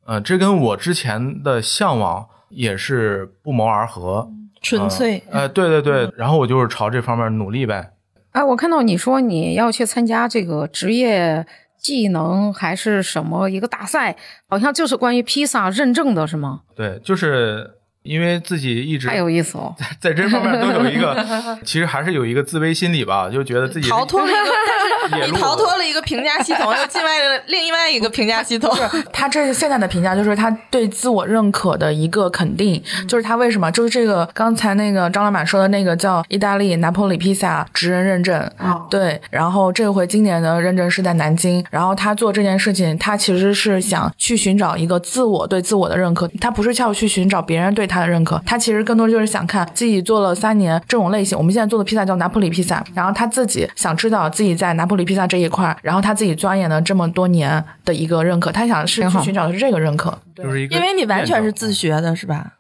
[0.05, 4.29] 嗯、这跟我之前的向往也是不谋而合。
[4.61, 5.23] 纯粹。
[5.29, 7.91] 呃，对对对，然后我就是朝这方面努力呗。
[8.31, 11.45] 哎，我看到你说你要去参加这个职业
[11.83, 14.15] 技能还是什么一个大赛，
[14.47, 16.61] 好像就是关于披萨认证的是吗？
[16.75, 17.69] 对，就是
[18.03, 19.75] 因为自己一直太有意思了！
[19.99, 21.15] 在这方面都有一个，
[21.63, 24.82] 其实还是有一个自卑心理吧，就觉得自己是逃脱了一个，但是
[25.25, 28.71] 你逃脱了一个评价系统，又进外了另外一个评价系统。
[29.11, 38.85] 他这是现在的评价，就是他对自我认可的一个肯定，就是他为什么就是这个刚才那个张老板说的那个叫意大利拿破里披萨职人认证，哦。
[38.89, 60.17] 对，然后这回今年的认证是在南京，然后他做这件事情，他其实是想去寻找一个自我对自我的认可，他不是要去寻找别人对他的认可，他其实更多就是想看自己做了三年这种类型，我们现在做的披萨叫拿破里披萨，然后他自己想知道自己在拿破里披萨这一块，然后他自己钻研了这么多年的一个认可，他想是去寻找的是这个认可。
[60.33, 61.73] 就是一个，因为你完全是自。
[61.73, 62.53] 学的，是吧？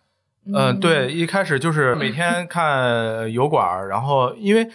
[0.51, 4.67] 嗯、对，一开始就是每天看油管，然后因为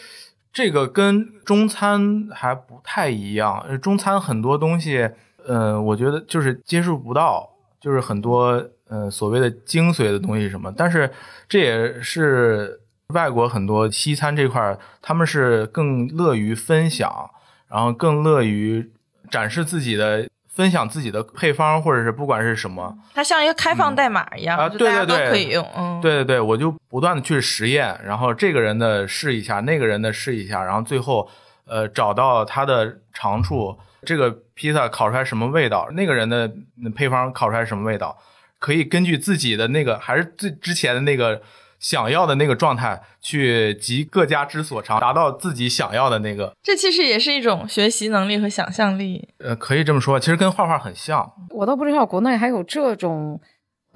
[0.53, 5.11] 这个跟中餐还不太一样，呃中餐很多东西，
[5.44, 11.11] 呃，我觉得就是接触不到，就是很多呃所谓的精髓的东西什么，但是
[11.49, 17.29] 这也是外国很多西餐这块，他们是更乐于分享，
[17.68, 18.90] 然后更乐于
[19.31, 20.26] 展示自己的。
[20.59, 25.64] 分享自己的配方，或者是不管是什么，它像一个开放代码一样，啊就大家对对对都可以用。
[25.76, 31.31] 嗯，对对对，我就不断的去实验，然后这个人的试一下，那个人的试一下，然后最后
[31.64, 36.52] 呃找到他的长处，这个披萨烤出来什么味道，那个人的
[36.92, 38.18] 配方烤出来什么味道，
[38.59, 41.40] 可以根据自己的那个还是最之前的那个
[41.78, 49.28] 想要的那个状态，去集各家之所长，达到自己想要的那个，这其实也是一种学习能力和想象力。
[49.38, 51.32] 呃，可以这么说，其实跟画画很像。
[51.50, 53.40] 我都不知道国内还有这种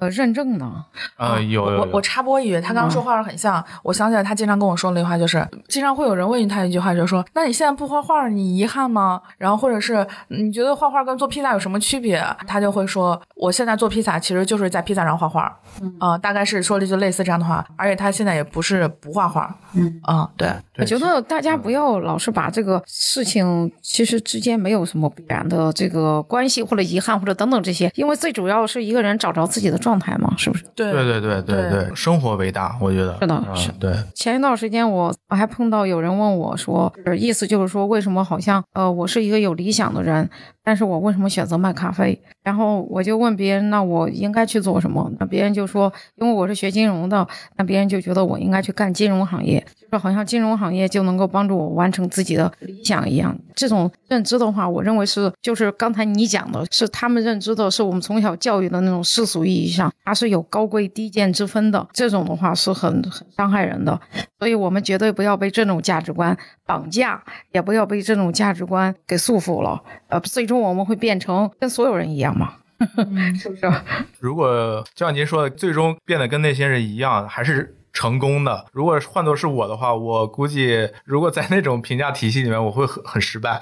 [0.03, 0.85] 呃认证呢？
[1.15, 9.21] 啊，有有我我插播一句，他刚刚说画画很像，我想起来他经常跟我说的一句话，就是经常会有人问他一句话，就是说，那你现在不画画，你遗憾吗？
[9.37, 12.23] 然后或者是你觉得画画跟做披萨有什么区别？
[12.47, 15.57] 他就会说，我现在做披萨其实就是在披萨上画画，
[15.99, 30.63] 啊、大概是说了一句类似这样的话，而且他现在也不是不画画，嗯啊，对，我觉得大家不要老是把这个事情其实之间没有什么必然的这个关系或者遗憾或者等等这些，因为最主要是一个人找着自己的状态嘛，是不是？
[30.75, 40.29] 对对对对对生活为大，我觉得是的对，前一段时间我我还碰到有人问我说，呃意思就是说为什么好像呃我是一个有理想的人，
[40.63, 42.19] 但是我为什么选择卖咖啡？
[42.43, 45.09] 然后我就问别人，那我应该去做什么？
[45.19, 47.25] 那别人就说，因为我是学金融的，
[47.57, 53.35] 那别人就觉得我应该去干金融行业，就是好像金融行业就能够帮助我完成自己的理想一样。
[53.55, 61.87] 这种认知的话，我认为是就是刚才你讲的，是他们认知的，是我们从小教育的那种世俗意义上，它是有高贵低贱之分的。
[61.91, 63.99] 这种的话是很很伤害人的。
[64.37, 67.23] 所以我们绝对不要被这种价值观绑架，
[67.53, 69.81] 也不要被这种价值观给束缚了。
[70.09, 72.55] 呃，最终我们会变成跟所有人一样嘛？
[73.39, 73.61] 是不是？
[74.19, 78.65] 如果就像您说的，最终变得跟那些人一样，还是成功的。
[78.73, 83.61] 如果换作是我的话，我估计如果在那种评价体系里面，我会很很失败。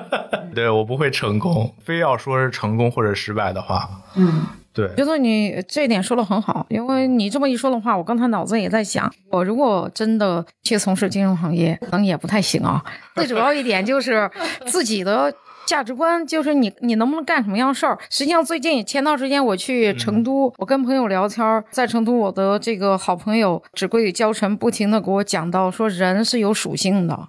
[0.54, 12.82] 对我不会成功，非要说是成功或者失败的话，嗯，对，觉得你这一点说的很好，因为你这么一说的话，我刚才脑子也在想，我如果真的去从事金融行业，可能也不太行啊。
[13.14, 14.30] 最主要一点就是
[14.66, 15.32] 自己的。
[15.66, 17.98] 价值观就是你，你能不能干什么样事儿？
[18.08, 27.28] 实际上，最近前段时间我去成都，我跟朋友聊天儿，在成都，我的这个好朋友只归于焦晨，不停的给我讲到说，人是有属性的，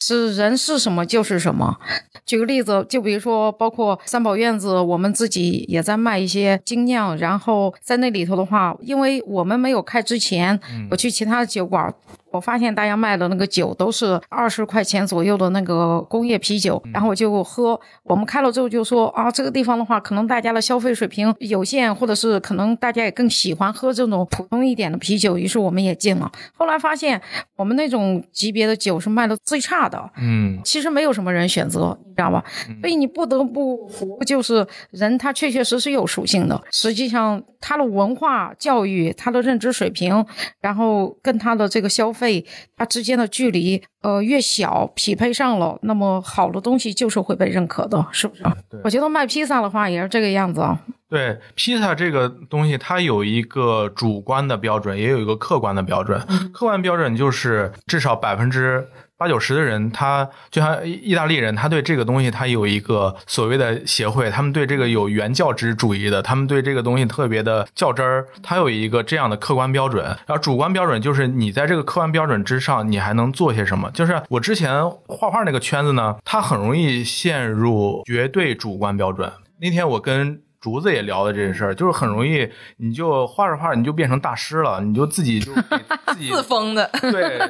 [0.00, 1.78] 是人是什么就是什么。
[2.26, 10.58] 举个例子，就比如说，包括三宝院子，我们自己也在卖一些精酿，然后在那里头的话，因为我们没有开之前，
[10.90, 11.94] 我去其他的酒馆。
[12.38, 17.78] 我发现大家卖的那个酒都是二十块钱左右的那个工业啤酒，然后我就喝。
[18.04, 26.30] 我们开了之后就说啊，这个地方的话，可能大家的消费水平有限，或者是可能大家也更喜欢喝这种普通一点的啤酒，于是我们也进了。
[26.56, 27.20] 后来发现
[27.56, 32.44] 我们那种级别的酒是卖的最差的，嗯，其实没有什么人选择，你知道吧？
[32.80, 36.60] 所以你不得不服，就是人他确确实实有属性的。
[36.70, 40.26] 实际上，他的文化教育、他的认知水平，
[40.60, 42.44] 然后跟他的这个消费，
[42.76, 48.42] 它之间的距离，呃，越小，匹配上了，那么好的东西就是会被认可的，是不是？
[48.82, 50.78] 我觉得卖披萨的话也是这个样子啊。
[51.08, 56.20] 对，披萨这个东西，它有一个主观的标准，也有一个客观的标准。
[56.52, 58.86] 客观标准就是至少百分之
[59.18, 70.04] 八九十的人，他就像意大利人，他对这个东西他有一个所谓的协会，他们对这个有原教旨主义的，他们对这个东西特别的较真儿，他有一个这样的客观标准。
[70.04, 73.90] 然后主观标准就是你在这个客观标准之上，你还能做些什么？
[73.90, 79.32] 就是我之前画画那个圈子呢，它很容易陷入绝对主观标准。
[79.60, 85.62] 那天我跟竹子也聊的这件事儿，就是很容易，你就画着画着你就变成大师了，你就自己就给
[86.06, 87.40] 自己 自封的，对，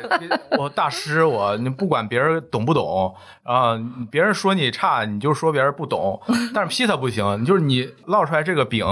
[0.59, 3.79] 我大师我，你不管别人懂不懂啊，
[4.11, 6.21] 别人说你差，你就说别人不懂。
[6.53, 8.85] 但是披萨不行，就是你烙出来这个饼，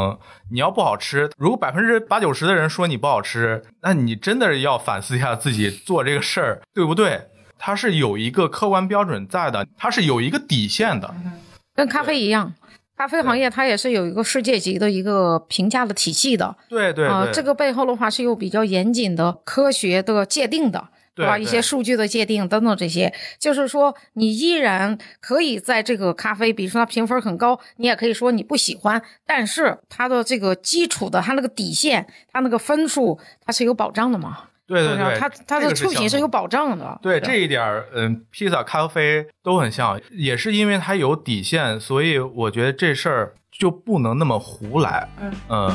[0.50, 7.28] 你要不好吃，如果百分之八九十的人说你不好吃，那你真的要反思一下自己做这个事儿对不对？
[7.58, 11.14] 它是有一个客观标准在的，它是有一个底线的。
[11.74, 12.52] 跟咖啡一样，
[12.96, 16.56] 咖啡行业它也是有一个世界级的一个评价的体系的。
[16.68, 20.88] 对对啊、对，这个背后的话是有比较严谨的科学的界定的。
[21.16, 34.50] 对吧一些数据的界定等等这些，就是说你依然可以在这个咖啡，比如说它评分很高，你也可以说你不喜欢，但是它的这个基础的，它那个底线，它那个分数，它是有保障的嘛？
[34.66, 36.98] 对对对，它它的出品是有保障的。
[37.02, 45.08] 对这一点儿，嗯，披萨、咖啡都很像，也是因为它有底线，所以我觉得这事儿就不能那么胡来。
[45.48, 45.72] 嗯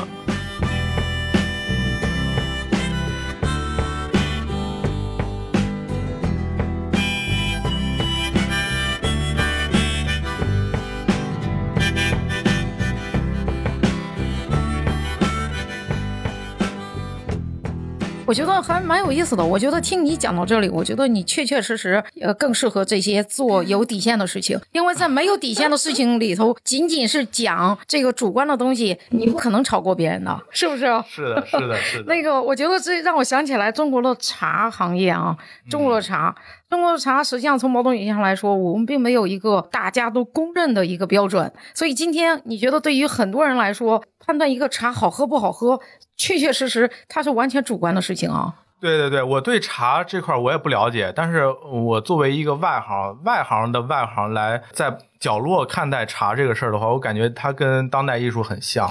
[18.24, 19.44] 我觉得还蛮有意思的。
[19.44, 30.86] 我觉得听你讲到这里，我觉得你确确实实呃更适合这些做有底线的事情，因为在没有底线的事情里头，仅仅是讲这个主观的东西，你不可能超过别人的，是不是？
[31.08, 32.04] 是的，是的，是的。
[32.08, 35.36] 那个，我觉得这让我想起来中国的茶行业啊，
[35.68, 36.34] 中国的茶，
[36.72, 41.52] 中国茶实际上从某种意义上来说，我们并没有一个大家都公认的一个标准。
[41.74, 45.78] 所以今天你觉得对于很多人来说，判断一个茶好喝不好喝，
[46.16, 48.54] 确确实实它是完全主观的事情啊。
[48.80, 58.90] 对对对，我对茶这块我也不了解，但是我作为一个外行，外行的外行来在角落看待茶这个事儿的话，我感觉它跟当代艺术很像，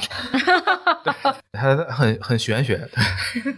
[1.04, 1.14] 对，
[1.52, 2.88] 它很很玄学。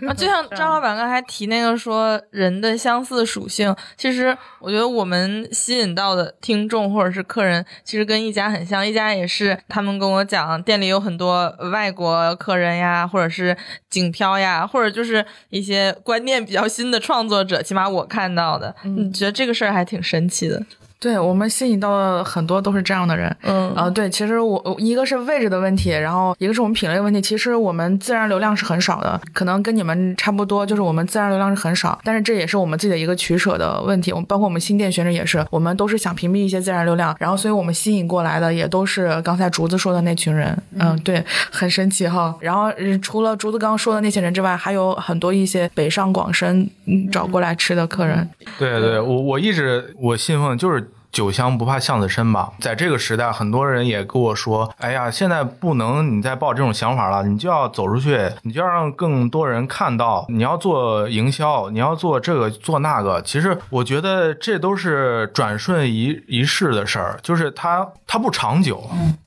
[0.08, 8.84] 啊，就像张老板刚才提那个说人的相似属性，其实我觉得我们吸引到的听众或者是客人，其实跟一家很像。
[8.84, 13.56] 一家也是，他们跟我讲，店里有很多外国客人呀，或者是
[13.92, 20.60] 景漂呀，或者就是一些观念比较新的创作者，起码我看到的，嗯，觉得这个事儿还挺神奇的。
[21.04, 27.20] 对我们吸引到的很多都是这样的人，嗯啊，对，其实我一个是位置的问题，然后一个是我们品类问题。
[27.20, 34.14] 其实我们自然流量是很少的，可能跟你们差不多，就是我们自然流量是很少，但是这也是我们自己的一个取舍的问题。
[34.14, 42.34] 我们包括我们新店选址也是，我们都是想屏蔽一些自然流量，然后所以我们吸引过来的也都是刚才竹子说的那群人，嗯，对，很神奇哈。
[42.40, 50.90] 然后呃除了竹子刚刚说的那些人之外，还有很多一些北上广深嗯找过来吃的客人，对对，我我一直我信奉就是。
[51.14, 68.84] 酒香不怕巷子深吧，在这个时代，很多人也跟我说：“哎呀，现在不能你再抱这种想法了，你就要走出去，你就要让更多人看到，你要做营销，你要做这个做那个。”其实我觉得这都是转瞬一一时的事儿，就是它它不长久。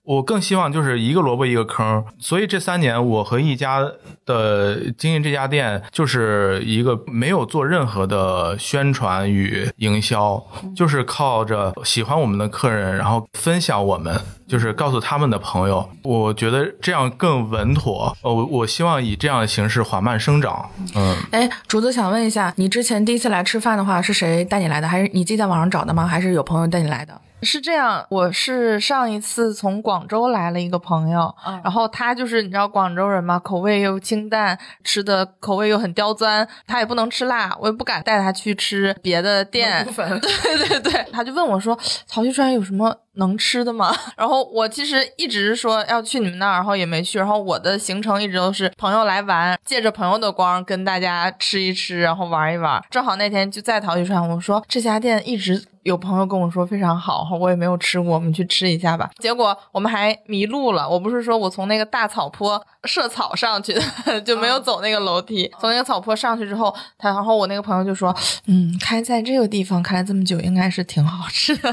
[0.07, 3.81] 我更希望就是一个萝卜一个坑，所以这三年我和一家
[4.25, 10.41] 的经营这家店，就是一个没有做任何的宣传与营销，
[10.77, 18.17] 就是靠着喜欢我们的客人，然后分享我们，就是告诉他们的朋友，我觉得这样更稳妥。
[18.23, 20.71] 呃，我我希望以这样的形式缓慢生长。
[20.95, 24.87] 嗯，哎，竹子想问一下，你之前第一次来吃饭的话，是谁带你来的？
[24.87, 26.07] 还是你自己在网上找的吗？
[26.07, 27.21] 还是有朋友带你来的？
[27.43, 31.33] 是这样，我是上一次从广州来了一个朋友，
[31.63, 39.85] 然后他就是你知道广州人嘛，口味又清淡，吃的口味又很刁钻，他也不能吃辣，我也不敢带他去吃别的店。
[39.93, 47.19] 粉， 对对对，他就问我说：“曹溪川有什么能吃的吗？” 然后我其实一直说要去你们那儿，然后也没去。
[47.19, 52.83] 然后我的行程一直都是朋友来玩，借着朋友的光跟大家吃一吃，然后玩一玩。
[52.91, 55.65] 正好那天就在陶溪川，我说这家店一直。
[55.87, 59.09] 有朋友跟我说非常好，我也没有吃过，我们去吃一下吧。
[59.21, 60.89] 结果我们还迷路了。
[60.89, 63.81] 我不是说我从那个大草坡设草上去的，
[64.27, 65.49] 就没有走那个楼梯。
[65.61, 68.13] 从那个草坡上去之后，他然后我那个朋友就说
[68.49, 71.73] ：“嗯，开在这个地方开了这么久，应该是挺好吃的。”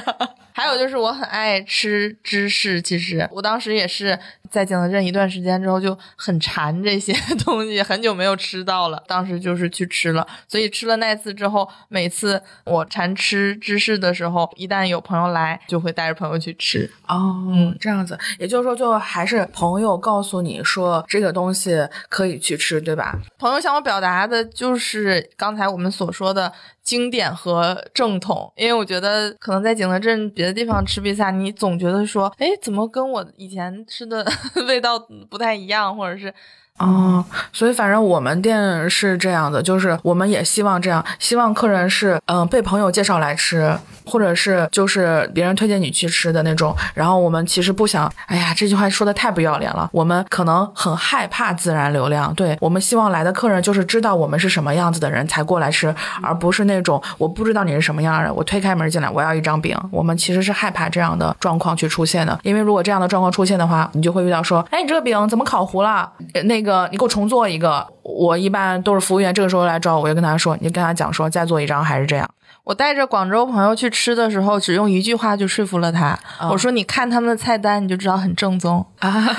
[0.53, 4.17] 还有就是我很爱吃芝士，其实我当时也是
[4.49, 9.03] 在景德镇一段时间之后就很馋这些 东西，很久没有吃到了。
[9.07, 16.89] 当时就是去吃了，所以吃了那次之后，每次我馋吃芝士的时候，一旦有朋友来，就会带着朋友去吃。
[17.07, 23.17] 哦，嗯这样子，也就是说，最后还是朋友告诉你说这个东西可以去吃，对吧？
[23.39, 26.51] 朋友向我表达的就是刚才我们所说的
[26.83, 34.25] 经典和正统，因为我觉得可能在景德镇别的地方吃披萨，你总觉得说，哎，怎么跟我以前吃的
[34.67, 36.33] 味道不太一样，或者是
[36.79, 46.75] 哦，所以反正我们店是这样的，就是我们也希望这样，希望客人是嗯、被朋友介绍来吃，或者是就是别人推荐你去吃的那种。
[46.95, 49.87] 然后我们其实不想，哎呀，这句话说的太不要脸了。
[49.93, 55.93] 我们可能很害怕自然流量，对我们希望来的客人就是知道我们是什么样子的人才过来吃，
[56.23, 59.77] 而不是那种我不知道你是什么样的人，我推开门进来我要一张饼。
[59.91, 66.11] 我们其实是害怕这样的状况去出现的，因为如果这样的状况出现的话，你就会遇到说，哎，你这个饼怎么烤糊了？
[66.33, 67.85] 呃那那个你给我重做一个。
[68.03, 72.29] 我一般都是服务员这个时候来找我，我就跟他说，你跟他讲说再做一张还是这样。
[72.63, 76.17] 我带着广州朋友去吃的时候，只用一句话就说服了他。
[76.49, 78.85] 我说：“你看他们的菜单，你就知道很正宗。
[78.99, 79.35] 啊，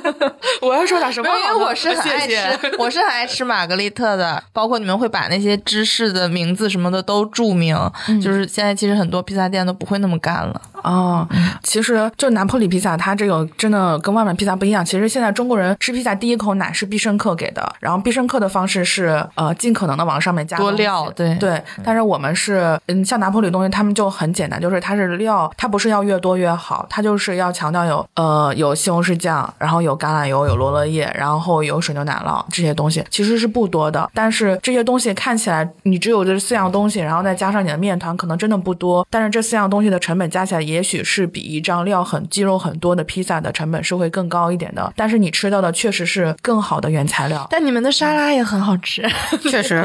[0.60, 4.42] 我要说点什么因为我是很爱谢谢吃，我是很爱吃玛格丽特的。
[4.52, 7.74] 包括你们会把那些芝士的名字什么的都注明，
[8.22, 10.60] 就是现在其实很多披萨店都不会那么干了。
[10.82, 11.26] 哦，
[11.62, 14.84] 其实就拿破里披萨，它这个真的跟外面披萨不一样。
[14.84, 47.46] 其实现在中国人吃披萨第一口奶是必胜客给的，然后必胜客的方式是呃尽可能的往上面加多料对对，但是我们是嗯像拿破里东西，他们就很简单，就是它是料，它不是要越多越好，它就是要强调有呃有西红柿酱，然后有橄榄油，有罗勒叶，然后有水牛奶酪这些东西，其实是不多的，但是这些东西看起来你只有这四样东西，然后再加上你的面团，可能真的不多，但是这四样东西的成本加起来也也许是比一张料很、鸡肉很多的披萨的成本是会更高一点的，但是你吃到的确实是更好的原材料。
[47.48, 49.02] 但你们的沙拉也很好吃，
[49.40, 49.76] 确实，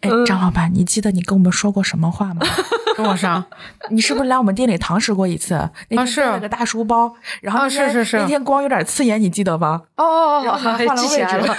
[0.00, 2.46] 哎，张老板，你记得你跟我们说过什么话吗？
[2.96, 3.42] 跟我上。
[3.88, 5.54] 你是不是来我们店里堂食过一次？
[5.88, 9.80] 那天是背了个大书包，然后啊是是是那天光有点刺眼，你记得吗？
[9.96, 11.56] 哦哦哦，然后还换了记起来位置了，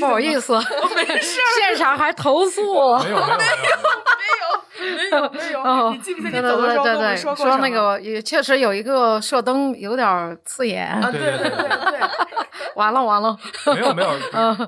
[0.00, 0.54] 不好意思，
[0.96, 2.62] 没事现场还投诉。
[2.98, 3.44] 没有没有没
[4.40, 7.68] 有， 没有 没有哦，你记不记得你走的时候跟我们对对对，说说过什么？
[7.68, 11.68] 那个也确实有一个射灯有点刺眼，啊，对对对对。
[11.68, 12.00] 对对，
[12.76, 13.36] 完了完了，
[13.74, 14.08] 没有没 有，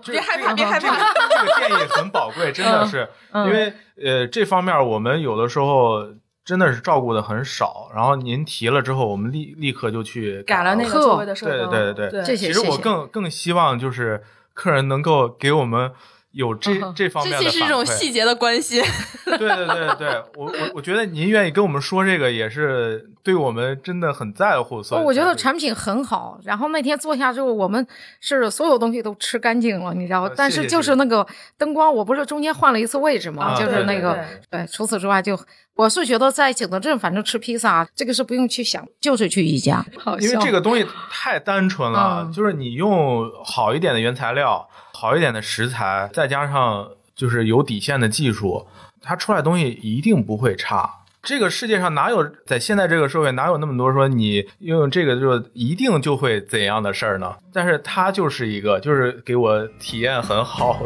[0.06, 0.96] 别害怕别害怕。
[1.28, 6.04] 这个建议很宝贵，真的是，因为呃这方面我们有的时候
[6.44, 12.24] 真的是照顾的很少，然后您提了之后，我们立立刻就去改了那个座位的设对灯，对对对。
[12.24, 15.92] 谢谢其实我更更希望就是客人能够给我们
[16.33, 18.83] 有这、嗯这方面的这其实是一种反馈细节的关系。
[19.24, 24.83] 对对对对，我我我觉得您愿意跟我们说这个，也是对我们真的很在乎。
[24.83, 26.39] 所以哦我觉得产品很好。
[26.45, 27.87] 然后那天坐下之后，我们
[28.20, 30.28] 是所有东西都吃干净了，你知道？
[30.28, 31.26] 但是就是那个
[31.57, 34.14] 灯光，我不是中间换了一次位置嘛，啊就是那个
[34.51, 34.66] 对对。
[34.66, 35.39] 除此之外就，
[35.76, 39.85] 我是觉得在景德镇，反正吃披萨这个是不用去想，就是去宜家。
[40.20, 44.68] 因为这个东西太单纯了，嗯就是你用好一点的原材料、
[45.03, 48.68] 好一点的食材，再加上就是有底线的技术，
[49.00, 50.88] 它出来东西一定不会差。
[51.24, 57.34] 这个世界上哪有在现在这个社会哪有那么多说你用这个就一定就会怎样的事儿呢？
[57.53, 60.78] 但是它就是一个，就是给我体验很好。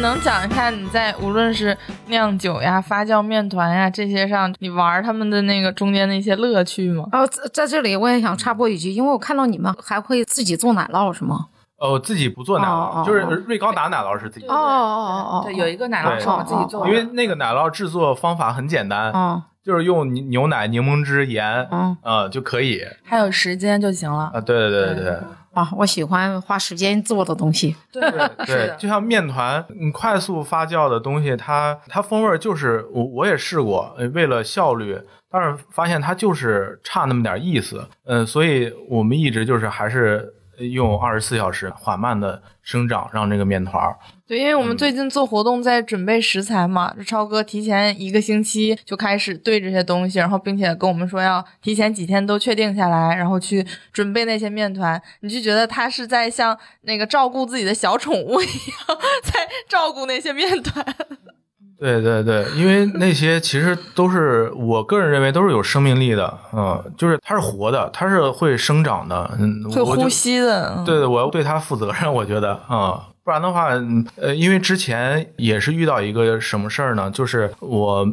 [0.00, 1.76] 能讲一下你在无论是
[2.08, 7.06] 酿酒呀、发酵面团呀这些上，你玩他们的那个中间的一些乐趣吗？
[7.12, 11.46] 哦，在在这里我也想插播一句，因为我看到你们还会自己做奶酪，是吗？
[11.76, 14.60] 哦，自己不做奶酪，就是瑞高达奶酪是自己做的。
[14.60, 22.82] 哦哦哦哦，对，有一个奶酪是我们自己做的，因为那个奶酪制作方法很简单，嗯就是用牛牛奶、柠檬汁、盐，嗯呃就可以。
[23.04, 24.30] 还有时间就行了。
[24.34, 25.20] 啊，对对对对对
[25.52, 27.74] 啊，我喜欢花时间做的东西。
[27.92, 28.08] 对
[28.46, 34.96] 对就像面团，你快速发酵的东西，它它风味儿就是我我也试过，呃为了效率，
[35.30, 40.32] 但是发现它就是差那么点意思，嗯、所以我们一直就是还是
[40.68, 43.96] 用二十四小时缓慢的生长，让这个面团儿。
[44.26, 44.78] 对，因为我们嗯。
[44.78, 60.84] 最近做活动在准备食材嘛，这超哥提前一个星期就开始对这些东西，然后并且跟我们说要提前几天都确定下来，然后去准备那些面团，你就觉得他是在像那个照顾自己的小宠物一样， 在照顾那些面团。
[61.80, 78.06] 对对对，因为那些其实都是我个人认为都是有生命力的，嗯，就是它是活的，它是会生长的，嗯，会呼吸的，嗯对对，我要对它负责任， 我觉得啊、嗯不然的话，嗯呃，因为之前也是遇到一个什么事儿呢，就是我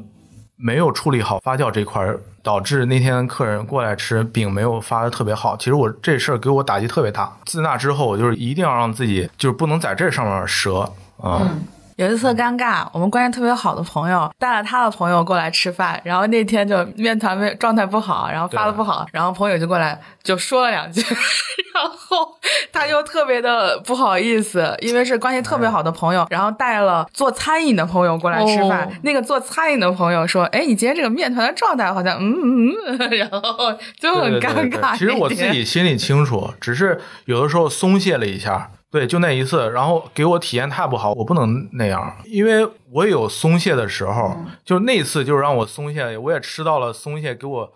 [0.57, 5.55] 没有处理好发酵这块儿，导致那天客人过来吃饼没有发的特别好。
[5.57, 7.36] 其实我这事儿给我打击特别大。
[7.45, 10.91] 自那之后，我就是一定要让自己就是不能在这上面折
[11.22, 11.49] 啊。
[11.98, 21.02] 有一次尴尬，我们关系特别好的朋友带了他的朋友过来吃饭，然后那天就面团没状态不好，然后发的不好，然后朋友就过来就说了两句，
[21.74, 22.38] 然后
[22.72, 38.70] 他就特别的不好意思，因为是关系特别好的朋友，然后带了做餐饮的朋友过来吃饭，哦那个做餐饮的朋友说：“哎，你今天这个面团的状态好像嗯嗯嗯， 然后就很对对对尴尬。”其实我自己心里清楚，只是有的时候松懈了一下。
[38.90, 47.74] 对，就那一次，然后给我体验太不好，我不能那样，因为我有松懈的时候，就那次就是让我松懈，我也吃到了松懈给我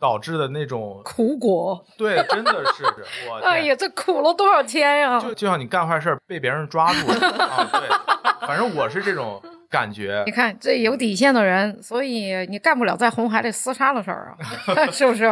[0.00, 2.84] 导致的那种，苦果，对，真的是，
[3.28, 5.20] 我 天哎呀，这苦了多少天呀！
[5.20, 15.24] 就就像你干坏事被别人抓住了 啊，对，反正我是这种感觉你，看这有底线的人，所以你干不了在红海里厮杀的事儿啊， 是不是？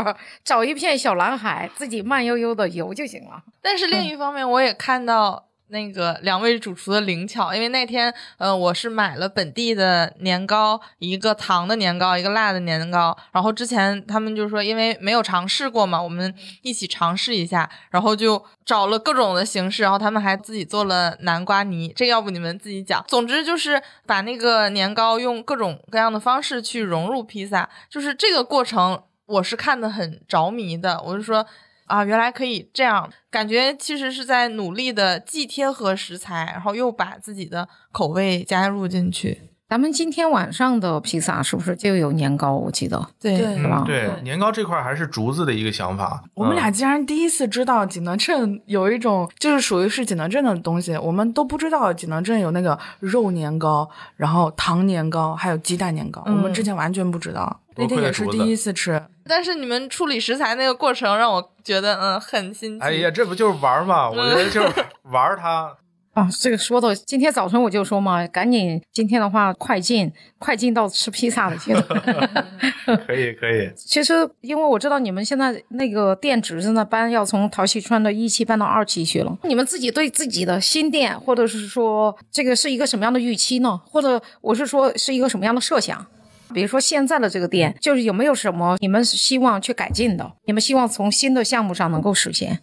[0.43, 3.43] 找一片小蓝海，自己慢悠悠的游就行了。
[3.63, 13.17] 但是另一方面，我也看到那个两位主厨的灵巧，因为那天，呃，我是买了本地的年糕，一个糖的年糕，一个辣的年糕。
[13.33, 21.93] 然后之前他们就说，因为没有尝试过嘛，我们一起尝试一下，然后就找了各种的形式，然后他们还自己做了南瓜泥。
[21.97, 23.03] 这要不你们自己讲。
[23.09, 31.03] 总之就是把那个年糕用各种各样的方式去融入披萨，就是这个过程，我是看得很着迷的。
[31.03, 31.45] 我就说。
[31.87, 39.54] 啊，原来可以这样，感觉其实是在努力的既贴合食材，然后又把自己的口味加入进去。
[39.75, 42.53] 咱们今天晚上的披萨是不是就有年糕？
[42.53, 46.23] 我记得，对对是吧嗯，对，年糕这块儿还是竹子的一个想法。
[46.35, 57.61] 我们俩嗯竟然第一次知道景德镇有一种就是属于是景德镇的东西，我们都不知道景德镇有那个肉年糕，然后糖年糕，还有鸡蛋年糕，我们之前完全不知道。
[57.75, 62.87] 那天也是第一次吃， 但是你们处理食材那个过程让我觉得嗯很新奇。
[62.87, 64.09] 哎呀，这不就是玩儿吗？
[64.09, 65.73] 我觉得就是 玩儿它。
[66.15, 72.47] 啊，这个说的，今天早晨我就说嘛，赶紧今天的话快进，快进到吃披萨的阶段。
[73.05, 79.37] 可以可以，其实，因为我知道你们现在那个店址正在搬，要从陶溪川的一期搬到二期去了。
[79.43, 83.81] 你们自己对自己的新店，或者是说这个是一个什么样的预期呢？
[83.85, 86.07] 或者我是说是一个什么样的设想？
[86.53, 90.31] 比如说现在的这个店，就是有没有什么你们希望去改进的？
[90.45, 92.61] 你们希望从新的项目上能够实现？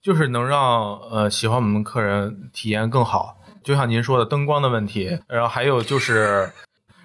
[0.00, 3.36] 就是能让呃喜欢我们客人体验更好。
[3.62, 6.50] 就像您说的灯光的问题，然后还有就是，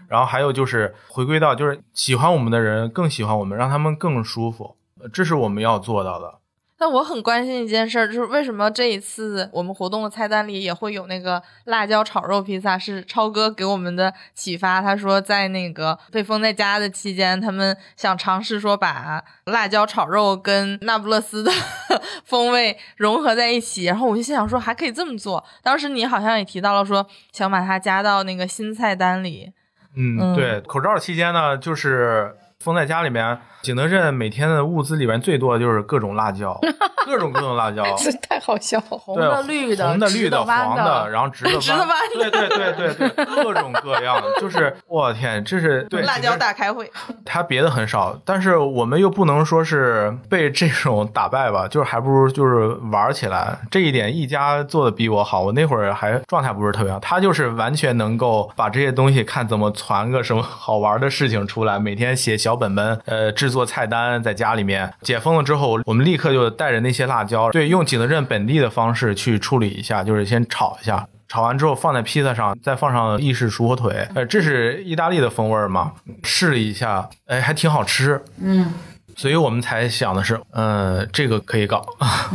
[0.07, 4.77] 然后还有就是回归到就是喜欢我们的人更喜欢我们，让他们更舒服，
[5.11, 6.35] 这是我们要做到的。
[6.83, 14.81] 但我很关心一件事儿，就是为什么这一次我们活动的菜单里也会有那个辣椒炒肉披萨，是超哥给我们的启发。
[14.81, 21.49] 他说在那个被封在家的期间，他们想尝试说把辣椒炒肉跟那不勒斯的
[22.25, 25.41] 风味融合在一起，然后我就心想说还可以这么做。
[25.61, 29.53] 当时你好像也提到了说想把它加到那个新菜单里，
[29.95, 36.57] 嗯，嗯对，口罩期间呢，就是封在家里面，景德镇每天的物资里面最多的就是各种辣椒，
[37.05, 37.83] 各种各种辣椒。
[37.99, 38.97] 这太好笑了。
[38.97, 46.89] 红对，的、绿的、红的、绿直的、黄的，然后直的、 直的弯对对对对对，各种各样的，就是我天，这是对辣椒大开会。
[47.25, 53.57] 它别的很少，但是我们又不能说是被这种打败吧，就是还不如就是玩起来。
[53.69, 64.93] 这一点一家做的比我好，我那会儿还状态不是特别好，他就是完全能够把这些东西看怎么传个什么好玩的事情出来，每天写小本本，呃，制作菜单在家里面。
[65.01, 71.07] 解封了之后，我们立刻就带着那些辣椒，对，用景德镇本地的方式去处理一下，就是先炒一下。
[71.27, 75.93] 炒完之后放在披萨上，再放上意式熟火腿，呃，这是意大利的风味儿嘛？
[76.23, 78.71] 试了一下，哎，还挺好吃，嗯，
[79.15, 81.83] 所以我们才想的是，呃，这个可以搞，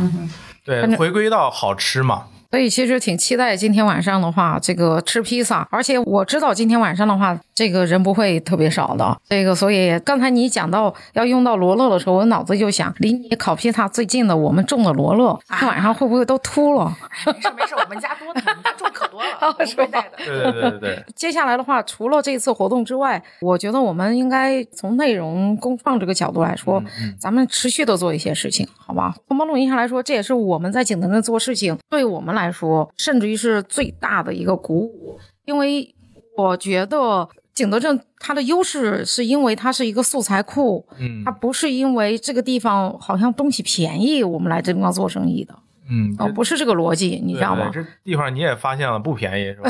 [0.65, 9.19] 对回归到好吃嘛，所以其实挺期待今天晚上的话，这个吃披萨，而且我知道今天晚上的话，这个人不会特别少的。
[9.27, 15.37] 这个，所以刚才你讲到要用到罗勒的时候，我脑子就想，离你烤披萨最近的我们种的罗勒，
[15.67, 16.95] 晚上会不会都秃了？
[17.25, 20.11] 没事没事，我们家多呢， 我们家种可多了，我们会带的。
[20.23, 26.81] 对对对对对，接下来的话，除了这次活动之外，我觉得我们应该从内容共创这个角度来说，
[27.19, 29.13] 咱们持续的做一些事情，好吧？
[29.27, 35.93] 从某种意义上来说，这也是我们在景德镇做事情，对我们来说，甚至于是最大的一个鼓舞，因为
[36.37, 37.27] 我觉得。
[37.59, 45.53] 景德镇它的优势是因为它是一个素材库，嗯它不是因为这个地方好像东西便宜，我们来这地方做生意的，
[45.89, 47.69] 嗯，哦，不是这个逻辑，你知道吗？
[47.73, 49.69] 这地方你也发现了不便宜是吧？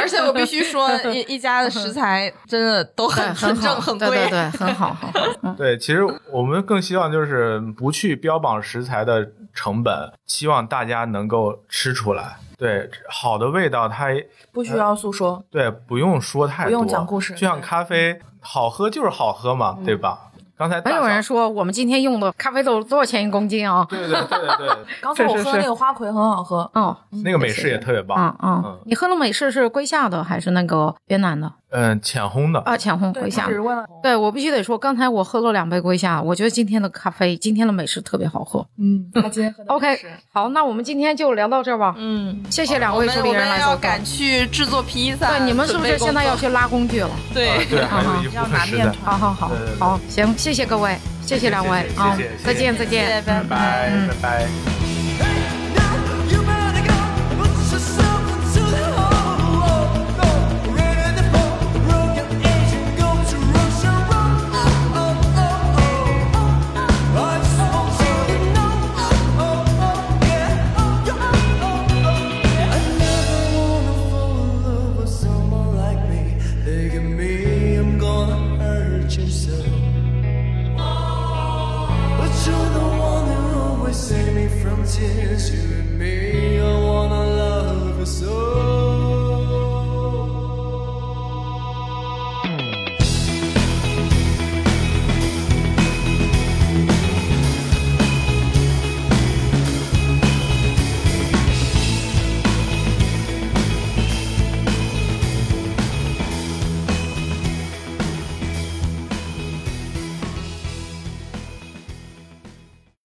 [0.00, 4.08] 而且我必须说， 一一家的食材真的都，很很正、很贵。
[4.08, 5.36] 对对对，很好，很好。
[5.42, 12.36] 嗯 对，其实我们更希望就是不去标榜食材的成本，希望大家能够吃出来。
[12.56, 14.08] 对，好的味道它
[14.52, 20.30] 不需要诉说，对不用说太多，不用讲故事就像咖啡，好喝就是好喝嘛，对吧？
[20.56, 23.86] 刚才大没有人说我们今天用的咖啡豆多少钱一公斤啊？
[23.90, 28.16] 对对对对对，刚才我喝那个花魁很好喝，哦，那个美式也特别棒。
[28.42, 32.76] 嗯嗯嗯，你喝的美式是龟下的还是那个云南的嗯，浅烘的，啊？
[32.76, 33.54] 浅烘对，龟下他只。
[33.54, 38.66] 是问了，对我必须得说，刚才我喝了两杯龟下，我觉得今天的咖啡，今天的美式特别好喝。
[38.78, 39.98] 嗯，他今天喝的 OK，
[40.32, 41.94] 好，那我们今天就聊到这儿吧。
[41.98, 43.80] 嗯，谢谢两位主理我们要人来做客。
[43.82, 45.28] 赶去制作披萨。
[45.28, 47.10] 对，你们是不是现在要去拉工具了？
[47.34, 48.46] 对啊，对，要。
[48.46, 49.18] 拿面团。
[49.18, 53.20] 好好好好，行，谢谢各位，谢谢两位谢谢啊谢谢，再见再见。
[53.24, 55.65] 拜拜拜嗯拜